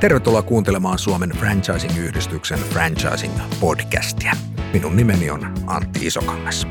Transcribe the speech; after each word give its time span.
Tervetuloa 0.00 0.42
kuuntelemaan 0.42 0.98
Suomen 0.98 1.30
Franchising-yhdistyksen 1.30 2.58
Franchising-podcastia. 2.72 4.36
Minun 4.72 4.96
nimeni 4.96 5.30
on 5.30 5.54
Antti 5.66 6.06
Isokangas. 6.06 6.66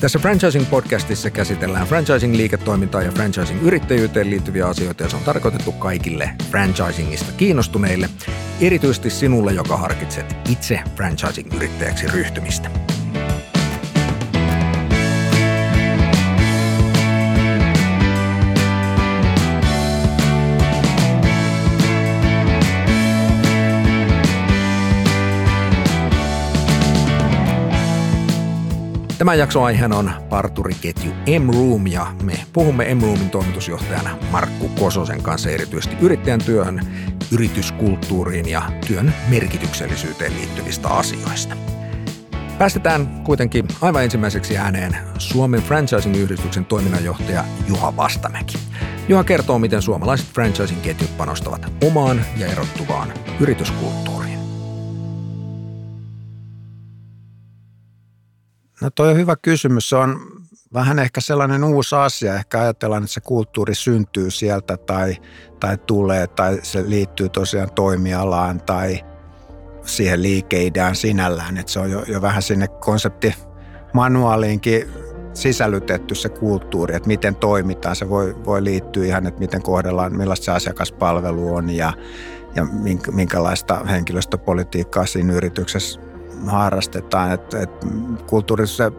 Tässä 0.00 0.18
Franchising-podcastissa 0.18 1.30
käsitellään 1.30 1.86
franchising-liiketoimintaa 1.86 3.02
ja 3.02 3.12
franchising-yrittäjyyteen 3.12 4.30
liittyviä 4.30 4.68
asioita 4.68 5.02
ja 5.02 5.08
se 5.08 5.16
on 5.16 5.22
tarkoitettu 5.22 5.72
kaikille 5.72 6.30
franchisingista 6.50 7.32
kiinnostuneille, 7.32 8.08
erityisesti 8.60 9.10
sinulle, 9.10 9.52
joka 9.52 9.76
harkitset 9.76 10.36
itse 10.48 10.80
franchising-yrittäjäksi 10.96 12.06
ryhtymistä. 12.06 12.70
Tämän 29.24 29.38
jakson 29.38 29.64
aiheena 29.64 29.96
on 29.96 30.10
parturiketju 30.28 31.12
M-Room 31.40 31.86
ja 31.86 32.06
me 32.22 32.32
puhumme 32.52 32.94
M-Roomin 32.94 33.30
toimitusjohtajana 33.30 34.18
Markku 34.30 34.68
Kososen 34.68 35.22
kanssa 35.22 35.50
erityisesti 35.50 35.96
yrittäjän 36.00 36.44
työhön, 36.44 36.80
yrityskulttuuriin 37.32 38.48
ja 38.48 38.62
työn 38.86 39.14
merkityksellisyyteen 39.28 40.34
liittyvistä 40.34 40.88
asioista. 40.88 41.56
Päästetään 42.58 43.06
kuitenkin 43.06 43.68
aivan 43.80 44.04
ensimmäiseksi 44.04 44.58
ääneen 44.58 44.96
Suomen 45.18 45.62
Franchising-yhdistyksen 45.62 46.64
toiminnanjohtaja 46.64 47.44
Juha 47.68 47.96
Vastamäki. 47.96 48.58
Juha 49.08 49.24
kertoo, 49.24 49.58
miten 49.58 49.82
suomalaiset 49.82 50.26
franchising-ketjut 50.26 51.16
panostavat 51.16 51.72
omaan 51.84 52.24
ja 52.36 52.46
erottuvaan 52.46 53.12
yrityskulttuuriin. 53.40 54.23
No 58.84 58.90
toi 58.90 59.10
on 59.10 59.16
hyvä 59.16 59.36
kysymys. 59.42 59.88
Se 59.88 59.96
on 59.96 60.20
vähän 60.74 60.98
ehkä 60.98 61.20
sellainen 61.20 61.64
uusi 61.64 61.94
asia. 61.94 62.34
Ehkä 62.34 62.60
ajatellaan, 62.60 63.02
että 63.02 63.14
se 63.14 63.20
kulttuuri 63.20 63.74
syntyy 63.74 64.30
sieltä 64.30 64.76
tai, 64.76 65.16
tai 65.60 65.78
tulee 65.78 66.26
tai 66.26 66.58
se 66.62 66.84
liittyy 66.90 67.28
tosiaan 67.28 67.70
toimialaan 67.74 68.60
tai 68.60 69.04
siihen 69.82 70.22
liikeideaan 70.22 70.96
sinällään. 70.96 71.58
Että 71.58 71.72
se 71.72 71.80
on 71.80 71.90
jo, 71.90 72.02
jo 72.08 72.22
vähän 72.22 72.42
sinne 72.42 72.68
konsepti 72.68 73.34
manuaaliinkin 73.92 74.88
sisällytetty 75.34 76.14
se 76.14 76.28
kulttuuri, 76.28 76.94
että 76.94 77.08
miten 77.08 77.36
toimitaan. 77.36 77.96
Se 77.96 78.08
voi, 78.08 78.36
voi 78.44 78.64
liittyä 78.64 79.04
ihan, 79.04 79.26
että 79.26 79.40
miten 79.40 79.62
kohdellaan, 79.62 80.16
millaista 80.16 80.44
se 80.44 80.52
asiakaspalvelu 80.52 81.54
on 81.54 81.70
ja, 81.70 81.92
ja 82.54 82.66
minkälaista 83.12 83.84
henkilöstöpolitiikkaa 83.84 85.06
siinä 85.06 85.32
yrityksessä 85.32 86.13
harrastetaan. 86.46 87.32
Et, 87.32 87.54
et 87.54 87.70
kulttuurissa 88.26 88.84
se 88.84 88.92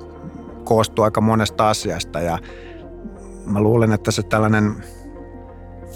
koostuu 0.63 1.03
aika 1.05 1.21
monesta 1.21 1.69
asiasta 1.69 2.19
ja 2.19 2.37
mä 3.45 3.59
luulen, 3.59 3.91
että 3.91 4.11
se 4.11 4.23
tällainen 4.23 4.83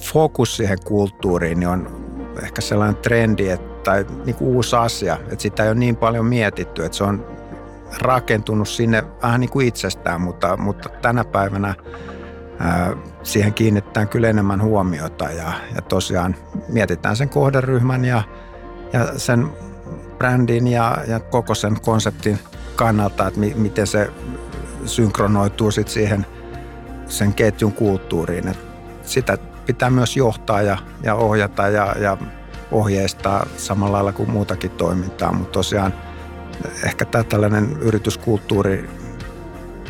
fokus 0.01 0.57
siihen 0.57 0.77
kulttuuriin 0.85 1.59
niin 1.59 1.69
on 1.69 2.09
ehkä 2.43 2.61
sellainen 2.61 2.95
trendi 2.95 3.49
että, 3.49 3.69
tai 3.83 4.05
niin 4.25 4.35
kuin 4.35 4.55
uusi 4.55 4.75
asia, 4.75 5.17
että 5.21 5.41
sitä 5.41 5.63
ei 5.63 5.69
ole 5.69 5.79
niin 5.79 5.95
paljon 5.95 6.25
mietitty, 6.25 6.85
että 6.85 6.97
se 6.97 7.03
on 7.03 7.25
rakentunut 8.01 8.67
sinne 8.67 9.03
vähän 9.21 9.39
niin 9.39 9.49
kuin 9.49 9.67
itsestään, 9.67 10.21
mutta, 10.21 10.57
mutta 10.57 10.89
tänä 10.89 11.23
päivänä 11.23 11.75
ää, 12.59 12.93
siihen 13.23 13.53
kiinnitetään 13.53 14.07
kyllä 14.07 14.29
enemmän 14.29 14.61
huomiota 14.61 15.25
ja, 15.25 15.53
ja 15.75 15.81
tosiaan 15.81 16.35
mietitään 16.67 17.15
sen 17.15 17.29
kohderyhmän 17.29 18.05
ja, 18.05 18.23
ja 18.93 19.19
sen 19.19 19.49
brändin 20.19 20.67
ja, 20.67 20.97
ja 21.07 21.19
koko 21.19 21.55
sen 21.55 21.81
konseptin 21.81 22.39
kannalta, 22.75 23.27
että 23.27 23.39
mi, 23.39 23.53
miten 23.55 23.87
se 23.87 24.11
synkronoituu 24.85 25.71
sit 25.71 25.87
siihen 25.87 26.25
sen 27.07 27.33
ketjun 27.33 27.73
kulttuuriin. 27.73 28.47
Et 28.47 28.57
sitä 29.03 29.37
pitää 29.65 29.89
myös 29.89 30.17
johtaa 30.17 30.61
ja, 30.61 30.77
ja 31.03 31.15
ohjata 31.15 31.67
ja, 31.67 31.95
ja 31.99 32.17
ohjeistaa 32.71 33.45
samalla 33.57 33.93
lailla 33.93 34.11
kuin 34.11 34.31
muutakin 34.31 34.71
toimintaa, 34.71 35.33
mutta 35.33 35.51
tosiaan 35.51 35.93
ehkä 36.83 37.05
tämä 37.05 37.23
tällainen 37.23 37.77
yrityskulttuuri 37.81 38.89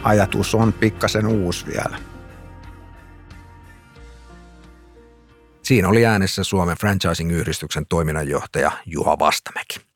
ajatus 0.04 0.56
on 0.56 0.74
pikkasen 0.74 1.28
uusi 1.28 1.66
vielä. 1.66 1.98
Siinä 5.64 5.90
oli 5.90 6.06
äänessä 6.06 6.44
Suomen 6.44 6.78
Franchising-yhdistyksen 6.78 7.86
toiminnanjohtaja 7.90 8.72
Juha 8.86 9.20
Vastamäki. 9.20 9.89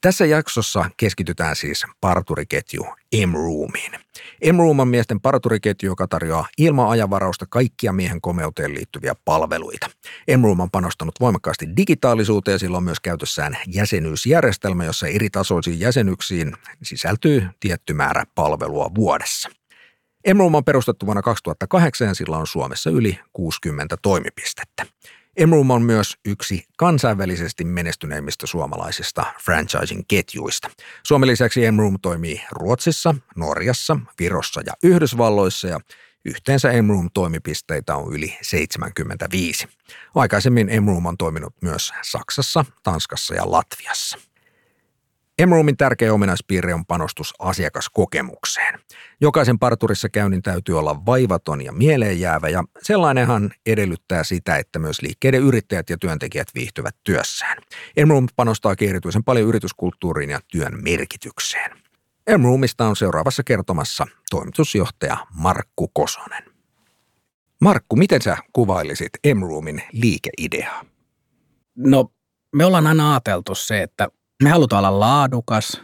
Tässä 0.00 0.26
jaksossa 0.26 0.90
keskitytään 0.96 1.56
siis 1.56 1.84
parturiketju 2.00 2.86
M-Roomiin. 3.26 3.92
M-Room 4.52 4.80
on 4.80 4.88
miesten 4.88 5.20
parturiketju, 5.20 5.90
joka 5.90 6.08
tarjoaa 6.08 6.48
ilman 6.58 6.98
kaikkia 7.50 7.92
miehen 7.92 8.20
komeuteen 8.20 8.74
liittyviä 8.74 9.14
palveluita. 9.24 9.86
M-Room 10.36 10.60
on 10.60 10.70
panostanut 10.70 11.14
voimakkaasti 11.20 11.66
digitaalisuuteen 11.76 12.54
ja 12.54 12.58
sillä 12.58 12.76
on 12.76 12.84
myös 12.84 13.00
käytössään 13.00 13.58
jäsenyysjärjestelmä, 13.66 14.84
jossa 14.84 15.06
eri 15.06 15.30
tasoisiin 15.30 15.80
jäsenyksiin 15.80 16.52
sisältyy 16.82 17.46
tietty 17.60 17.92
määrä 17.92 18.24
palvelua 18.34 18.90
vuodessa. 18.94 19.48
M-Room 20.34 20.54
on 20.54 20.64
perustettu 20.64 21.06
vuonna 21.06 21.22
2008 21.22 22.08
ja 22.08 22.14
sillä 22.14 22.38
on 22.38 22.46
Suomessa 22.46 22.90
yli 22.90 23.18
60 23.32 23.96
toimipistettä. 24.02 24.86
Emroom 25.38 25.70
on 25.70 25.82
myös 25.82 26.14
yksi 26.24 26.64
kansainvälisesti 26.76 27.64
menestyneimmistä 27.64 28.46
suomalaisista 28.46 29.26
franchising-ketjuista. 29.44 30.70
Suomen 31.02 31.26
lisäksi 31.26 31.64
Emroom 31.64 31.96
toimii 32.02 32.42
Ruotsissa, 32.50 33.14
Norjassa, 33.36 33.96
Virossa 34.18 34.62
ja 34.66 34.72
Yhdysvalloissa 34.82 35.68
ja 35.68 35.80
Yhteensä 36.24 36.70
Emroom-toimipisteitä 36.70 37.96
on 37.96 38.14
yli 38.14 38.38
75. 38.42 39.68
Aikaisemmin 40.14 40.68
Emroom 40.68 41.06
on 41.06 41.16
toiminut 41.16 41.54
myös 41.62 41.92
Saksassa, 42.02 42.64
Tanskassa 42.82 43.34
ja 43.34 43.50
Latviassa. 43.50 44.18
Emroomin 45.38 45.76
tärkeä 45.76 46.14
ominaispiirre 46.14 46.74
on 46.74 46.86
panostus 46.86 47.34
asiakaskokemukseen. 47.38 48.80
Jokaisen 49.20 49.58
parturissa 49.58 50.08
käynnin 50.08 50.42
täytyy 50.42 50.78
olla 50.78 51.06
vaivaton 51.06 51.64
ja 51.64 51.72
mieleenjäävä 51.72 52.48
ja 52.48 52.64
sellainenhan 52.82 53.50
edellyttää 53.66 54.24
sitä, 54.24 54.56
että 54.56 54.78
myös 54.78 55.02
liikkeiden 55.02 55.42
yrittäjät 55.42 55.90
ja 55.90 55.98
työntekijät 55.98 56.48
viihtyvät 56.54 56.96
työssään. 57.04 57.58
Emroom 57.96 58.26
panostaa 58.36 58.74
erityisen 58.80 59.24
paljon 59.24 59.48
yrityskulttuuriin 59.48 60.30
ja 60.30 60.40
työn 60.50 60.82
merkitykseen. 60.82 61.70
Emroomista 62.26 62.86
on 62.86 62.96
seuraavassa 62.96 63.42
kertomassa 63.44 64.06
toimitusjohtaja 64.30 65.16
Markku 65.34 65.88
Kosonen. 65.88 66.44
Markku, 67.60 67.96
miten 67.96 68.22
sä 68.22 68.36
kuvailisit 68.52 69.10
Emroomin 69.24 69.82
liikeideaa? 69.92 70.84
No, 71.76 72.12
me 72.56 72.64
ollaan 72.64 72.86
aina 72.86 73.10
ajateltu 73.10 73.54
se, 73.54 73.82
että 73.82 74.08
me 74.42 74.50
halutaan 74.50 74.84
olla 74.84 75.00
laadukas 75.00 75.82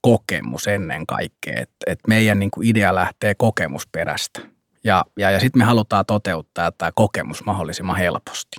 kokemus 0.00 0.66
ennen 0.66 1.06
kaikkea, 1.06 1.60
että 1.60 1.76
et 1.86 1.98
meidän 2.08 2.38
niin 2.38 2.50
kuin 2.50 2.66
idea 2.66 2.94
lähtee 2.94 3.34
kokemusperästä. 3.34 4.40
Ja, 4.84 5.04
ja, 5.18 5.30
ja 5.30 5.40
sitten 5.40 5.60
me 5.60 5.64
halutaan 5.64 6.06
toteuttaa 6.06 6.72
tämä 6.72 6.90
kokemus 6.94 7.44
mahdollisimman 7.44 7.96
helposti. 7.96 8.56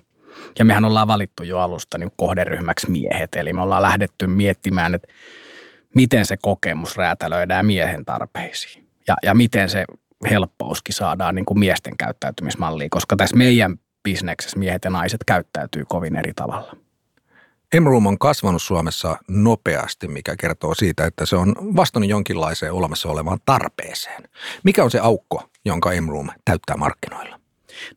Ja 0.60 0.66
mehän 0.66 0.86
ollaan 0.86 1.08
valittu 1.08 1.44
jo 1.44 1.60
alusta 1.60 1.98
niin 1.98 2.12
kohderyhmäksi 2.18 2.92
miehet, 2.92 3.36
eli 3.36 3.54
me 3.54 3.62
ollaan 3.62 3.82
lähdetty 3.82 4.28
miettimään, 4.28 4.96
että 4.96 5.08
miten 5.96 6.26
se 6.26 6.38
kokemus 6.38 6.98
räätälöidään 6.98 7.66
miehen 7.66 8.06
tarpeisiin. 8.06 8.88
Ja, 9.08 9.16
ja 9.24 9.34
miten 9.34 9.70
se 9.70 9.86
helppouskin 10.30 10.96
saadaan 10.96 11.36
niin 11.36 11.46
kuin 11.46 11.60
miesten 11.60 11.98
käyttäytymismalliin, 11.98 12.90
koska 12.90 13.16
tässä 13.16 13.38
meidän 13.38 13.78
bisneksessä 14.04 14.60
miehet 14.60 14.86
ja 14.86 14.92
naiset 14.92 15.24
käyttäytyy 15.28 15.86
kovin 15.88 16.16
eri 16.16 16.34
tavalla. 16.34 16.76
Emroom 17.74 18.06
on 18.06 18.20
kasvanut 18.20 18.62
Suomessa 18.62 19.18
nopeasti, 19.28 20.08
mikä 20.08 20.36
kertoo 20.36 20.76
siitä, 20.76 21.06
että 21.06 21.26
se 21.26 21.36
on 21.36 21.56
vastannut 21.76 22.10
jonkinlaiseen 22.10 22.74
olemassa 22.74 23.10
olevaan 23.10 23.40
tarpeeseen. 23.46 24.24
Mikä 24.64 24.84
on 24.84 24.92
se 24.92 25.00
aukko, 25.00 25.44
jonka 25.66 25.92
Emroom 25.92 26.30
täyttää 26.46 26.78
markkinoilla? 26.78 27.40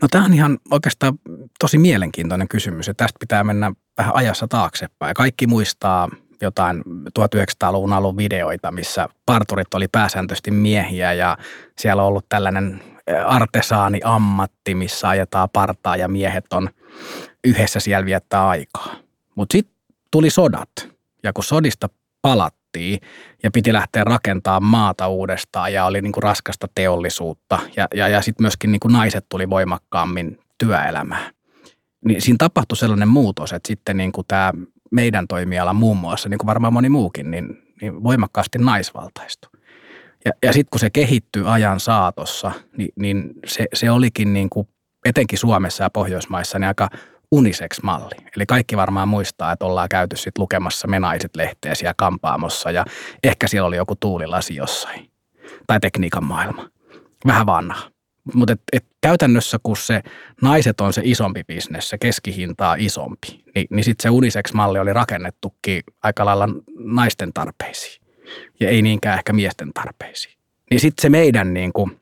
No 0.02 0.08
tämä 0.10 0.24
on 0.24 0.34
ihan 0.34 0.58
oikeastaan 0.70 1.18
tosi 1.60 1.78
mielenkiintoinen 1.78 2.48
kysymys 2.48 2.86
ja 2.86 2.94
tästä 2.94 3.16
pitää 3.20 3.44
mennä 3.44 3.72
vähän 3.98 4.16
ajassa 4.16 4.48
taaksepäin. 4.48 5.14
Kaikki 5.14 5.46
muistaa 5.46 6.08
jotain 6.42 6.82
1900-luvun 7.18 7.92
alun 7.92 8.16
videoita, 8.16 8.72
missä 8.72 9.08
parturit 9.26 9.74
oli 9.74 9.88
pääsääntöisesti 9.88 10.50
miehiä 10.50 11.12
ja 11.12 11.38
siellä 11.78 12.02
on 12.02 12.08
ollut 12.08 12.28
tällainen 12.28 12.82
artesaani 13.26 14.00
ammatti, 14.04 14.74
missä 14.74 15.08
ajetaan 15.08 15.48
partaa 15.52 15.96
ja 15.96 16.08
miehet 16.08 16.52
on 16.52 16.70
yhdessä 17.44 17.80
siellä 17.80 18.06
viettää 18.06 18.48
aikaa. 18.48 19.03
Mutta 19.34 19.52
sitten 19.52 19.76
tuli 20.10 20.30
sodat 20.30 20.88
ja 21.22 21.32
kun 21.32 21.44
sodista 21.44 21.88
palattiin 22.22 23.00
ja 23.42 23.50
piti 23.50 23.72
lähteä 23.72 24.04
rakentamaan 24.04 24.62
maata 24.62 25.08
uudestaan 25.08 25.72
ja 25.72 25.84
oli 25.84 26.02
niinku 26.02 26.20
raskasta 26.20 26.68
teollisuutta 26.74 27.58
ja, 27.76 27.88
ja, 27.94 28.08
ja 28.08 28.22
sitten 28.22 28.44
myöskin 28.44 28.72
niinku 28.72 28.88
naiset 28.88 29.26
tuli 29.28 29.50
voimakkaammin 29.50 30.38
työelämään. 30.58 31.32
niin 32.04 32.22
siinä 32.22 32.36
tapahtui 32.38 32.76
sellainen 32.76 33.08
muutos, 33.08 33.52
että 33.52 33.66
sitten 33.66 33.96
niin 33.96 34.12
kuin 34.12 34.26
tämä 34.28 34.52
meidän 34.90 35.28
toimiala 35.28 35.74
muun 35.74 35.96
muassa, 35.96 36.28
niin 36.28 36.38
kuin 36.38 36.46
varmaan 36.46 36.72
moni 36.72 36.88
muukin, 36.88 37.30
niin, 37.30 37.62
niin 37.80 38.02
voimakkaasti 38.02 38.58
naisvaltaistui. 38.58 39.50
Ja, 40.24 40.32
ja 40.42 40.52
sitten 40.52 40.70
kun 40.70 40.80
se 40.80 40.90
kehittyy 40.90 41.52
ajan 41.52 41.80
saatossa, 41.80 42.52
niin, 42.76 42.92
niin 42.96 43.30
se, 43.46 43.66
se 43.74 43.90
olikin 43.90 44.32
niin 44.32 44.50
kuin, 44.50 44.68
etenkin 45.04 45.38
Suomessa 45.38 45.84
ja 45.84 45.90
Pohjoismaissa 45.90 46.58
niin 46.58 46.68
aika 46.68 46.88
unisex-malli. 47.34 48.16
Eli 48.36 48.46
kaikki 48.46 48.76
varmaan 48.76 49.08
muistaa, 49.08 49.52
että 49.52 49.64
ollaan 49.64 49.88
käyty 49.88 50.16
sitten 50.16 50.42
lukemassa 50.42 50.88
Me 50.88 51.00
naiset 51.00 51.36
lehteä 51.36 51.74
siellä 51.74 51.94
kampaamossa 51.96 52.70
ja 52.70 52.84
ehkä 53.22 53.48
siellä 53.48 53.66
oli 53.66 53.76
joku 53.76 53.96
tuulilasi 53.96 54.56
jossain. 54.56 55.10
Tai 55.66 55.80
tekniikan 55.80 56.24
maailma. 56.24 56.68
Vähän 57.26 57.46
vanha. 57.46 57.90
Mutta 58.34 58.52
et, 58.52 58.60
et 58.72 58.86
käytännössä, 59.00 59.58
kun 59.62 59.76
se 59.76 60.02
naiset 60.42 60.80
on 60.80 60.92
se 60.92 61.02
isompi 61.04 61.44
bisnes, 61.44 61.88
se 61.88 61.98
keskihintaa 61.98 62.76
isompi, 62.78 63.44
niin, 63.54 63.66
niin 63.70 63.84
sitten 63.84 64.02
se 64.02 64.10
unisex-malli 64.10 64.78
oli 64.78 64.92
rakennettukin 64.92 65.82
aika 66.02 66.24
lailla 66.24 66.48
naisten 66.78 67.32
tarpeisiin 67.32 68.04
ja 68.60 68.68
ei 68.68 68.82
niinkään 68.82 69.18
ehkä 69.18 69.32
miesten 69.32 69.72
tarpeisiin. 69.74 70.34
Niin 70.70 70.80
sitten 70.80 71.02
se 71.02 71.08
meidän 71.08 71.54
niin 71.54 71.72
kuin, 71.72 72.00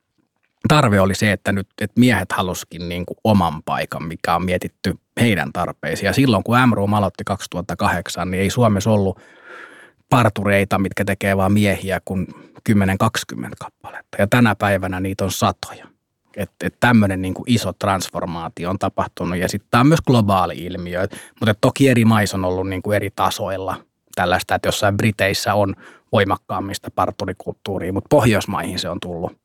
tarve 0.69 1.01
oli 1.01 1.15
se, 1.15 1.33
että 1.33 1.53
nyt 1.53 1.69
että 1.81 2.01
miehet 2.01 2.33
halusikin 2.33 2.89
niin 2.89 3.07
kuin 3.07 3.17
oman 3.25 3.63
paikan, 3.63 4.05
mikä 4.05 4.35
on 4.35 4.45
mietitty 4.45 4.95
heidän 5.21 5.53
tarpeisiin. 5.53 6.07
Ja 6.07 6.13
silloin 6.13 6.45
kun 6.45 6.57
M-Room 6.69 6.95
aloitti 6.95 7.25
2008, 7.25 8.31
niin 8.31 8.41
ei 8.41 8.51
Suomessa 8.51 8.91
ollut 8.91 9.21
partureita, 10.11 10.79
mitkä 10.79 11.05
tekee 11.05 11.37
vain 11.37 11.53
miehiä 11.53 12.01
kuin 12.05 12.27
10-20 12.71 13.49
kappaletta. 13.59 14.17
Ja 14.19 14.27
tänä 14.27 14.55
päivänä 14.55 15.01
niitä 15.01 15.25
on 15.25 15.31
satoja. 15.31 15.87
Että 16.37 16.67
et 16.67 16.77
tämmöinen 16.81 17.23
niin 17.23 17.35
iso 17.47 17.73
transformaatio 17.73 18.71
on 18.71 18.79
tapahtunut 18.79 19.39
ja 19.39 19.49
sitten 19.49 19.69
tämä 19.71 19.81
on 19.81 19.87
myös 19.87 20.01
globaali 20.01 20.55
ilmiö. 20.55 21.07
Mutta 21.41 21.55
toki 21.61 21.89
eri 21.89 22.05
maissa 22.05 22.37
on 22.37 22.45
ollut 22.45 22.69
niin 22.69 22.83
kuin 22.83 22.97
eri 22.97 23.11
tasoilla 23.17 23.77
tällaista, 24.15 24.55
että 24.55 24.69
jossain 24.69 24.97
Briteissä 24.97 25.55
on 25.55 25.75
voimakkaammista 26.13 26.91
parturikulttuuria, 26.95 27.93
mutta 27.93 28.09
Pohjoismaihin 28.09 28.79
se 28.79 28.89
on 28.89 29.01
tullut 29.01 29.42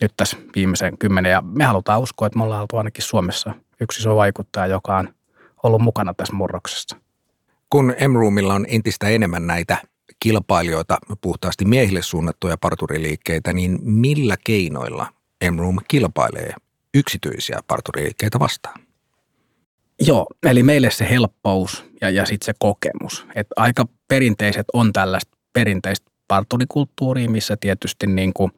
nyt 0.00 0.12
tässä 0.16 0.36
viimeisen 0.56 0.98
kymmenen. 0.98 1.32
Ja 1.32 1.40
me 1.40 1.64
halutaan 1.64 2.00
uskoa, 2.00 2.26
että 2.26 2.38
me 2.38 2.44
ollaan 2.44 2.60
oltu 2.60 2.76
ainakin 2.76 3.04
Suomessa 3.04 3.54
yksi 3.80 4.00
iso 4.00 4.16
vaikuttaja, 4.16 4.66
joka 4.66 4.96
on 4.96 5.14
ollut 5.62 5.82
mukana 5.82 6.14
tässä 6.14 6.34
murroksessa. 6.34 6.96
Kun 7.70 7.94
M-Roomilla 8.08 8.54
on 8.54 8.66
entistä 8.68 9.08
enemmän 9.08 9.46
näitä 9.46 9.78
kilpailijoita, 10.20 10.98
puhtaasti 11.20 11.64
miehille 11.64 12.02
suunnattuja 12.02 12.56
parturiliikkeitä, 12.60 13.52
niin 13.52 13.78
millä 13.82 14.36
keinoilla 14.44 15.06
M-Room 15.50 15.78
kilpailee 15.88 16.54
yksityisiä 16.94 17.60
parturiliikkeitä 17.66 18.38
vastaan? 18.38 18.80
Joo, 20.00 20.26
eli 20.42 20.62
meille 20.62 20.90
se 20.90 21.10
helppous 21.10 21.84
ja, 22.00 22.10
ja 22.10 22.26
sitten 22.26 22.46
se 22.46 22.52
kokemus. 22.58 23.26
Et 23.34 23.46
aika 23.56 23.84
perinteiset 24.08 24.66
on 24.72 24.92
tällaista 24.92 25.36
perinteistä 25.52 26.10
parturikulttuuria, 26.28 27.30
missä 27.30 27.56
tietysti 27.60 28.06
niin 28.06 28.32
kuin 28.32 28.52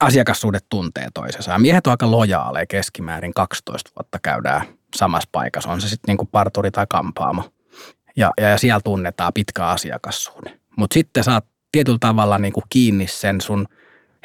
asiakassuudet 0.00 0.66
tuntee 0.68 1.08
toisensa. 1.14 1.58
Miehet 1.58 1.86
on 1.86 1.90
aika 1.90 2.10
lojaaleja 2.10 2.66
keskimäärin 2.66 3.34
12 3.34 3.90
vuotta 3.96 4.18
käydään 4.22 4.62
samassa 4.96 5.28
paikassa, 5.32 5.70
on 5.70 5.80
se 5.80 5.88
sitten 5.88 6.16
niin 6.16 6.28
parturi 6.28 6.70
tai 6.70 6.86
kampaamo. 6.88 7.44
Ja, 8.16 8.30
ja, 8.40 8.48
ja 8.48 8.58
siellä 8.58 8.80
tunnetaan 8.80 9.32
pitkä 9.32 9.66
asiakassuhde. 9.66 10.60
Mutta 10.76 10.94
sitten 10.94 11.24
saat 11.24 11.44
tietyllä 11.72 11.98
tavalla 12.00 12.38
niin 12.38 12.52
kuin 12.52 12.64
kiinni 12.68 13.06
sen 13.06 13.40
sun 13.40 13.66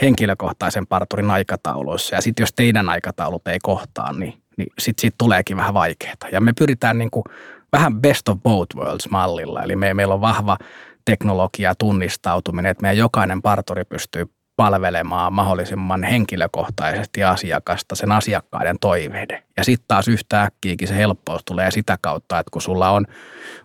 henkilökohtaisen 0.02 0.88
parturin 0.88 1.32
aikatauluissa. 1.32 2.16
Ja 2.16 2.22
sitten 2.22 2.44
jos 2.44 2.54
teidän 2.54 2.90
aikataulut 2.90 3.48
ei 3.48 3.60
kohtaa, 3.64 4.14
niin, 4.14 4.34
niin 4.58 4.68
sitten 4.80 5.02
siitä 5.02 5.16
tuleekin 5.18 5.58
vähän 5.58 5.74
vaikeaa. 5.74 6.16
Ja 6.32 6.42
me 6.42 6.54
pyritään 6.60 6.98
niin 6.98 7.12
kuin 7.12 7.24
vähän 7.72 8.02
best 8.02 8.30
of 8.30 8.38
both 8.44 8.76
worlds 8.76 9.10
mallilla. 9.10 9.64
Eli 9.64 9.76
me, 9.76 9.94
meillä 9.94 10.14
on 10.14 10.22
vahva 10.22 10.58
teknologia 11.06 11.76
tunnistautuminen, 11.76 12.70
että 12.70 12.82
meidän 12.82 12.98
jokainen 12.98 13.42
parturi 13.42 13.86
pystyy 13.86 14.26
palvelemaan 14.56 15.34
mahdollisimman 15.34 16.04
henkilökohtaisesti 16.04 17.24
asiakasta 17.24 17.96
sen 17.96 18.12
asiakkaiden 18.12 18.78
toiveiden. 18.82 19.44
Ja 19.58 19.64
sitten 19.64 19.88
taas 19.88 20.08
yhtäkkiäkin 20.08 20.88
se 20.88 20.96
helppous 20.96 21.42
tulee 21.46 21.72
sitä 21.72 21.98
kautta, 22.02 22.40
että 22.40 22.52
kun 22.52 22.62
sulla 22.62 22.90
on 22.90 23.06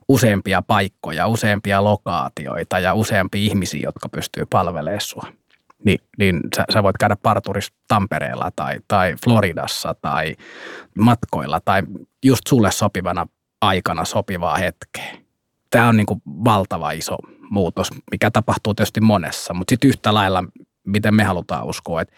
useampia 0.08 0.62
paikkoja, 0.62 1.26
useampia 1.26 1.84
lokaatioita 1.84 2.78
ja 2.78 2.94
useampia 2.94 3.40
ihmisiä, 3.40 3.81
jotka 3.84 4.08
pystyy 4.08 4.46
palvelemaan 4.50 5.00
sua, 5.00 5.26
niin, 5.84 5.98
niin 6.19 6.40
sä, 6.56 6.64
sä 6.72 6.82
voit 6.82 6.98
käydä 6.98 7.16
parturissa 7.22 7.75
Tampereella 7.88 8.50
tai, 8.56 8.76
tai 8.88 9.14
Floridassa 9.25 9.94
tai 9.94 10.37
matkoilla 10.98 11.60
tai 11.64 11.82
just 12.25 12.46
sulle 12.48 12.70
sopivana 12.70 13.26
aikana 13.60 14.04
sopivaa 14.04 14.56
hetkeä. 14.56 15.16
Tämä 15.70 15.88
on 15.88 15.96
niin 15.96 16.06
kuin 16.06 16.22
valtava 16.26 16.90
iso 16.90 17.16
muutos, 17.50 17.90
mikä 18.10 18.31
tapahtuu 18.31 18.75
tietysti 18.75 19.00
monessa, 19.00 19.54
mutta 19.54 19.72
sitten 19.72 19.88
yhtä 19.88 20.14
lailla 20.14 20.44
miten 20.87 21.15
me 21.15 21.25
halutaan 21.25 21.67
uskoa. 21.67 22.00
Että 22.00 22.15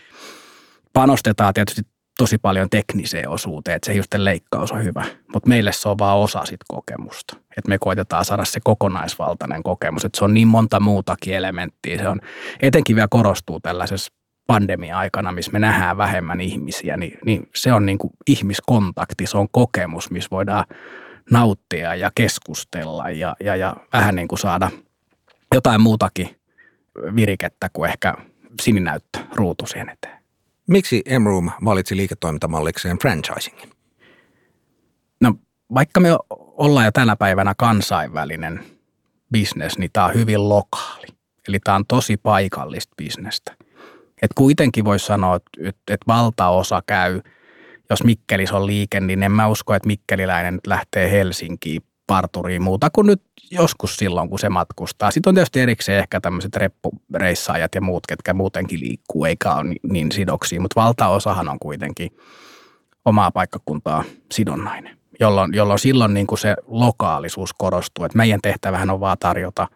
panostetaan 0.93 1.55
tietysti 1.55 1.83
tosi 2.19 2.39
paljon 2.39 2.71
tekniseen 2.71 3.29
osuuteen, 3.29 3.77
että 3.77 3.87
se 3.87 3.95
hiusten 3.95 4.25
leikkaus 4.25 4.73
on 4.73 4.85
hyvä, 4.85 5.05
mutta 5.33 5.49
meille 5.49 5.73
se 5.73 5.89
on 5.89 5.99
vaan 5.99 6.19
osa 6.19 6.45
sit 6.45 6.61
kokemusta. 6.69 7.37
Että 7.37 7.69
me 7.69 7.79
koitetaan 7.79 8.25
saada 8.25 8.45
se 8.45 8.61
kokonaisvaltainen 8.65 9.63
kokemus, 9.63 10.05
että 10.05 10.19
se 10.19 10.25
on 10.25 10.35
niin 10.35 10.49
monta 10.49 10.81
muutakin 10.81 11.35
elementtiä. 11.35 11.99
Se 11.99 12.09
on, 12.09 12.21
etenkin 12.63 12.97
vielä 12.97 13.09
korostuu 13.11 13.61
tällaisessa 13.61 14.13
pandemia-aikana, 14.47 15.33
missä 15.33 15.53
me 15.53 15.59
nähdään 15.59 15.97
vähemmän 15.97 16.41
ihmisiä, 16.41 16.97
niin, 16.97 17.19
niin 17.25 17.49
se 17.55 17.73
on 17.73 17.87
niin 17.87 17.99
kuin 17.99 18.13
ihmiskontakti, 18.27 19.27
se 19.27 19.39
on 19.39 19.49
kokemus, 19.51 20.11
missä 20.11 20.29
voidaan 20.31 20.65
nauttia 21.31 21.95
ja 21.95 22.11
keskustella 22.15 23.11
ja, 23.11 23.37
ja, 23.41 23.57
ja 23.57 23.77
vähän 23.93 24.15
niin 24.15 24.29
kuin 24.29 24.39
saada 24.39 24.71
jotain 25.55 25.81
muutakin 25.81 26.37
virikettä 27.17 27.69
kuin 27.73 27.91
ehkä 27.91 28.15
sininäyttö 28.61 29.19
ruutu 29.35 29.67
siihen 29.67 29.89
eteen. 29.89 30.23
Miksi 30.69 31.03
M-Room 31.19 31.51
valitsi 31.65 31.97
liiketoimintamallikseen 31.97 32.99
franchisingin? 32.99 33.71
No 35.21 35.35
vaikka 35.75 36.01
me 36.01 36.09
ollaan 36.37 36.85
jo 36.85 36.93
tänä 36.93 37.17
päivänä 37.17 37.55
kansainvälinen 37.59 38.65
bisnes, 39.33 39.79
niin 39.79 39.91
tämä 39.93 40.07
on 40.07 40.15
hyvin 40.15 40.49
lokaali. 40.49 41.07
Eli 41.49 41.59
tämä 41.65 41.77
on 41.77 41.87
tosi 41.89 42.17
paikallista 42.17 42.95
bisnestä. 42.97 43.57
Et 44.23 44.31
kuitenkin 44.35 44.85
voisi 44.85 45.07
sanoa, 45.07 45.37
että, 45.37 45.95
että 45.95 46.07
valtaosa 46.07 46.83
käy, 46.87 47.21
jos 47.91 48.05
Mikkelis 48.05 48.53
on 48.53 48.67
liike, 48.67 49.01
niin 49.01 49.23
en 49.23 49.33
mä 49.33 49.49
usko, 49.49 49.75
että 49.75 49.87
mikkeliläinen 49.87 50.55
nyt 50.55 50.67
lähtee 50.67 51.11
Helsinkiin 51.11 51.83
parturiin 52.07 52.63
muuta 52.63 52.91
kuin 52.91 53.07
nyt 53.07 53.23
joskus 53.51 53.97
silloin, 53.97 54.29
kun 54.29 54.39
se 54.39 54.49
matkustaa. 54.49 55.11
Sitten 55.11 55.31
on 55.31 55.35
tietysti 55.35 55.61
erikseen 55.61 55.99
ehkä 55.99 56.21
tämmöiset 56.21 56.57
reppureissaajat 56.57 57.75
ja 57.75 57.81
muut, 57.81 58.07
ketkä 58.07 58.35
muutenkin 58.35 58.81
liikkuu, 58.81 59.25
eikä 59.25 59.55
ole 59.55 59.75
niin 59.83 60.13
sidoksia, 60.13 60.61
mutta 60.61 60.81
valtaosahan 60.81 61.49
on 61.49 61.59
kuitenkin 61.59 62.11
omaa 63.05 63.31
paikkakuntaa 63.31 64.05
sidonnainen, 64.33 64.99
jolloin, 65.21 65.55
jolloin 65.55 65.79
silloin 65.79 66.15
niin 66.15 66.27
kuin 66.27 66.39
se 66.39 66.57
lokaalisuus 66.67 67.55
korostuu, 67.59 68.05
että 68.05 68.19
meidän 68.19 68.41
tehtävähän 68.43 68.91
on 68.91 69.01
vaan 69.01 69.17
tarjota 69.21 69.69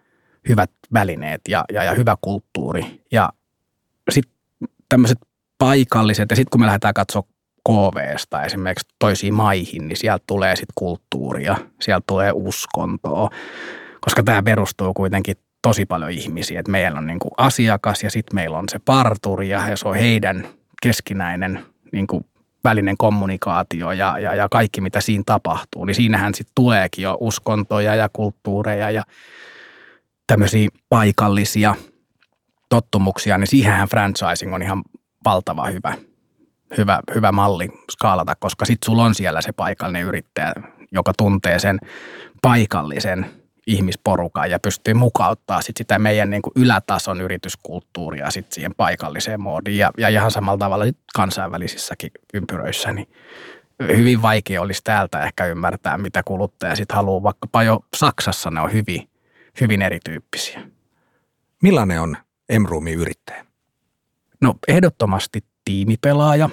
hyvät 0.48 0.70
välineet 0.92 1.40
ja, 1.48 1.64
ja, 1.72 1.84
ja 1.84 1.94
hyvä 1.94 2.16
kulttuuri. 2.20 3.02
Ja 3.12 3.28
sitten 4.10 4.32
tämmöiset 4.88 5.18
paikalliset, 5.58 6.30
ja 6.30 6.36
sitten 6.36 6.50
kun 6.50 6.60
me 6.60 6.66
lähdetään 6.66 6.94
katsoa 6.94 7.22
KVsta 7.66 8.42
esimerkiksi 8.42 8.88
toisiin 8.98 9.34
maihin, 9.34 9.88
niin 9.88 9.96
sieltä 9.96 10.24
tulee 10.26 10.56
sitten 10.56 10.72
kulttuuria, 10.74 11.56
sieltä 11.80 12.04
tulee 12.06 12.32
uskontoa, 12.34 13.30
koska 14.00 14.22
tämä 14.22 14.42
perustuu 14.42 14.94
kuitenkin 14.94 15.36
tosi 15.62 15.86
paljon 15.86 16.10
ihmisiä. 16.10 16.60
Et 16.60 16.68
meillä 16.68 16.98
on 16.98 17.06
niinku 17.06 17.28
asiakas 17.36 18.02
ja 18.02 18.10
sitten 18.10 18.34
meillä 18.34 18.58
on 18.58 18.64
se 18.68 18.78
parturi 18.78 19.48
ja 19.48 19.76
se 19.76 19.88
on 19.88 19.94
heidän 19.94 20.48
keskinäinen 20.82 21.66
niinku 21.92 22.26
välinen 22.64 22.96
kommunikaatio 22.96 23.92
ja, 23.92 24.18
ja, 24.18 24.34
ja 24.34 24.48
kaikki, 24.48 24.80
mitä 24.80 25.00
siinä 25.00 25.22
tapahtuu. 25.26 25.84
Niin 25.84 25.94
siinähän 25.94 26.34
sitten 26.34 26.52
tuleekin 26.54 27.02
jo 27.02 27.16
uskontoja 27.20 27.94
ja 27.94 28.08
kulttuureja 28.12 28.90
ja 28.90 29.02
tämmöisiä 30.26 30.68
paikallisia 30.88 31.74
tottumuksia, 32.68 33.38
niin 33.38 33.46
siihenhän 33.46 33.88
franchising 33.88 34.54
on 34.54 34.62
ihan 34.62 34.82
valtava 35.24 35.66
hyvä 35.66 35.94
hyvä, 36.78 37.00
hyvä 37.14 37.32
malli 37.32 37.68
skaalata, 37.90 38.34
koska 38.34 38.64
sitten 38.64 38.86
sulla 38.86 39.04
on 39.04 39.14
siellä 39.14 39.42
se 39.42 39.52
paikallinen 39.52 40.02
yrittäjä, 40.02 40.52
joka 40.92 41.12
tuntee 41.18 41.58
sen 41.58 41.78
paikallisen 42.42 43.26
ihmisporukan 43.66 44.50
ja 44.50 44.58
pystyy 44.58 44.94
mukauttaa 44.94 45.62
sit 45.62 45.76
sitä 45.76 45.98
meidän 45.98 46.30
niin 46.30 46.42
kuin 46.42 46.52
ylätason 46.56 47.20
yrityskulttuuria 47.20 48.30
sit 48.30 48.52
siihen 48.52 48.74
paikalliseen 48.76 49.40
moodiin 49.40 49.78
ja, 49.78 49.90
ja 49.98 50.08
ihan 50.08 50.30
samalla 50.30 50.58
tavalla 50.58 50.84
sit 50.84 50.98
kansainvälisissäkin 51.14 52.10
ympyröissä, 52.34 52.92
niin 52.92 53.08
hyvin 53.96 54.22
vaikea 54.22 54.62
olisi 54.62 54.80
täältä 54.84 55.20
ehkä 55.20 55.46
ymmärtää, 55.46 55.98
mitä 55.98 56.22
kuluttaja 56.22 56.76
sitten 56.76 56.96
haluaa, 56.96 57.22
vaikkapa 57.22 57.62
jo 57.62 57.80
Saksassa 57.96 58.50
ne 58.50 58.60
on 58.60 58.72
hyvin, 58.72 59.08
hyvin 59.60 59.82
erityyppisiä. 59.82 60.60
Millainen 61.62 62.00
on 62.00 62.16
Emrumi 62.48 62.92
yrittäjä? 62.92 63.46
No 64.40 64.54
ehdottomasti 64.68 65.44
tiimipelaaja. 65.66 66.50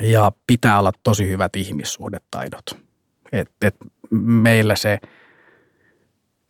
ja 0.00 0.32
pitää 0.46 0.78
olla 0.78 0.92
tosi 1.02 1.28
hyvät 1.28 1.56
ihmissuhdetaidot. 1.56 2.64
Et, 3.32 3.50
et 3.62 3.76
meillä 4.20 4.76
se 4.76 4.98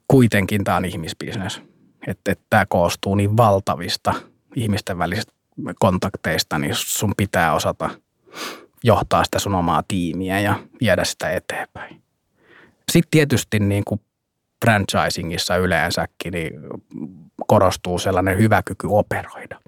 kuitenkin 0.09 0.65
tämä 0.65 0.77
on 0.77 0.85
ihmisbisnes. 0.85 1.63
Että 2.07 2.33
et 2.33 2.41
tämä 2.51 2.67
koostuu 2.67 3.15
niin 3.15 3.37
valtavista 3.37 4.15
ihmisten 4.57 4.99
välisistä 4.99 5.33
kontakteista, 5.79 6.59
niin 6.59 6.75
sun 6.75 7.13
pitää 7.17 7.55
osata 7.55 7.91
johtaa 8.85 9.25
sitä 9.25 9.39
sun 9.39 9.55
omaa 9.55 9.83
tiimiä 9.89 10.41
ja 10.41 10.61
viedä 10.81 11.05
sitä 11.05 11.31
eteenpäin. 11.31 12.03
Sitten 12.93 13.11
tietysti 13.11 13.59
niin 13.59 13.83
kuin 13.85 14.01
franchisingissa 14.65 15.57
yleensäkin 15.57 16.33
niin 16.33 16.53
korostuu 17.47 17.99
sellainen 17.99 18.39
hyvä 18.39 18.63
kyky 18.63 18.87
operoida. 18.91 19.61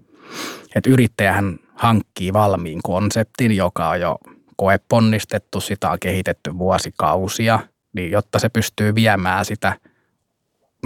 Että 0.74 0.90
yrittäjähän 0.90 1.58
hankkii 1.74 2.32
valmiin 2.32 2.80
konseptin, 2.82 3.56
joka 3.56 3.88
on 3.88 4.00
jo 4.00 4.18
koeponnistettu, 4.56 5.60
sitä 5.60 5.90
on 5.90 5.98
kehitetty 6.00 6.58
vuosikausia, 6.58 7.58
niin 7.92 8.10
jotta 8.10 8.38
se 8.38 8.48
pystyy 8.48 8.94
viemään 8.94 9.44
sitä 9.44 9.76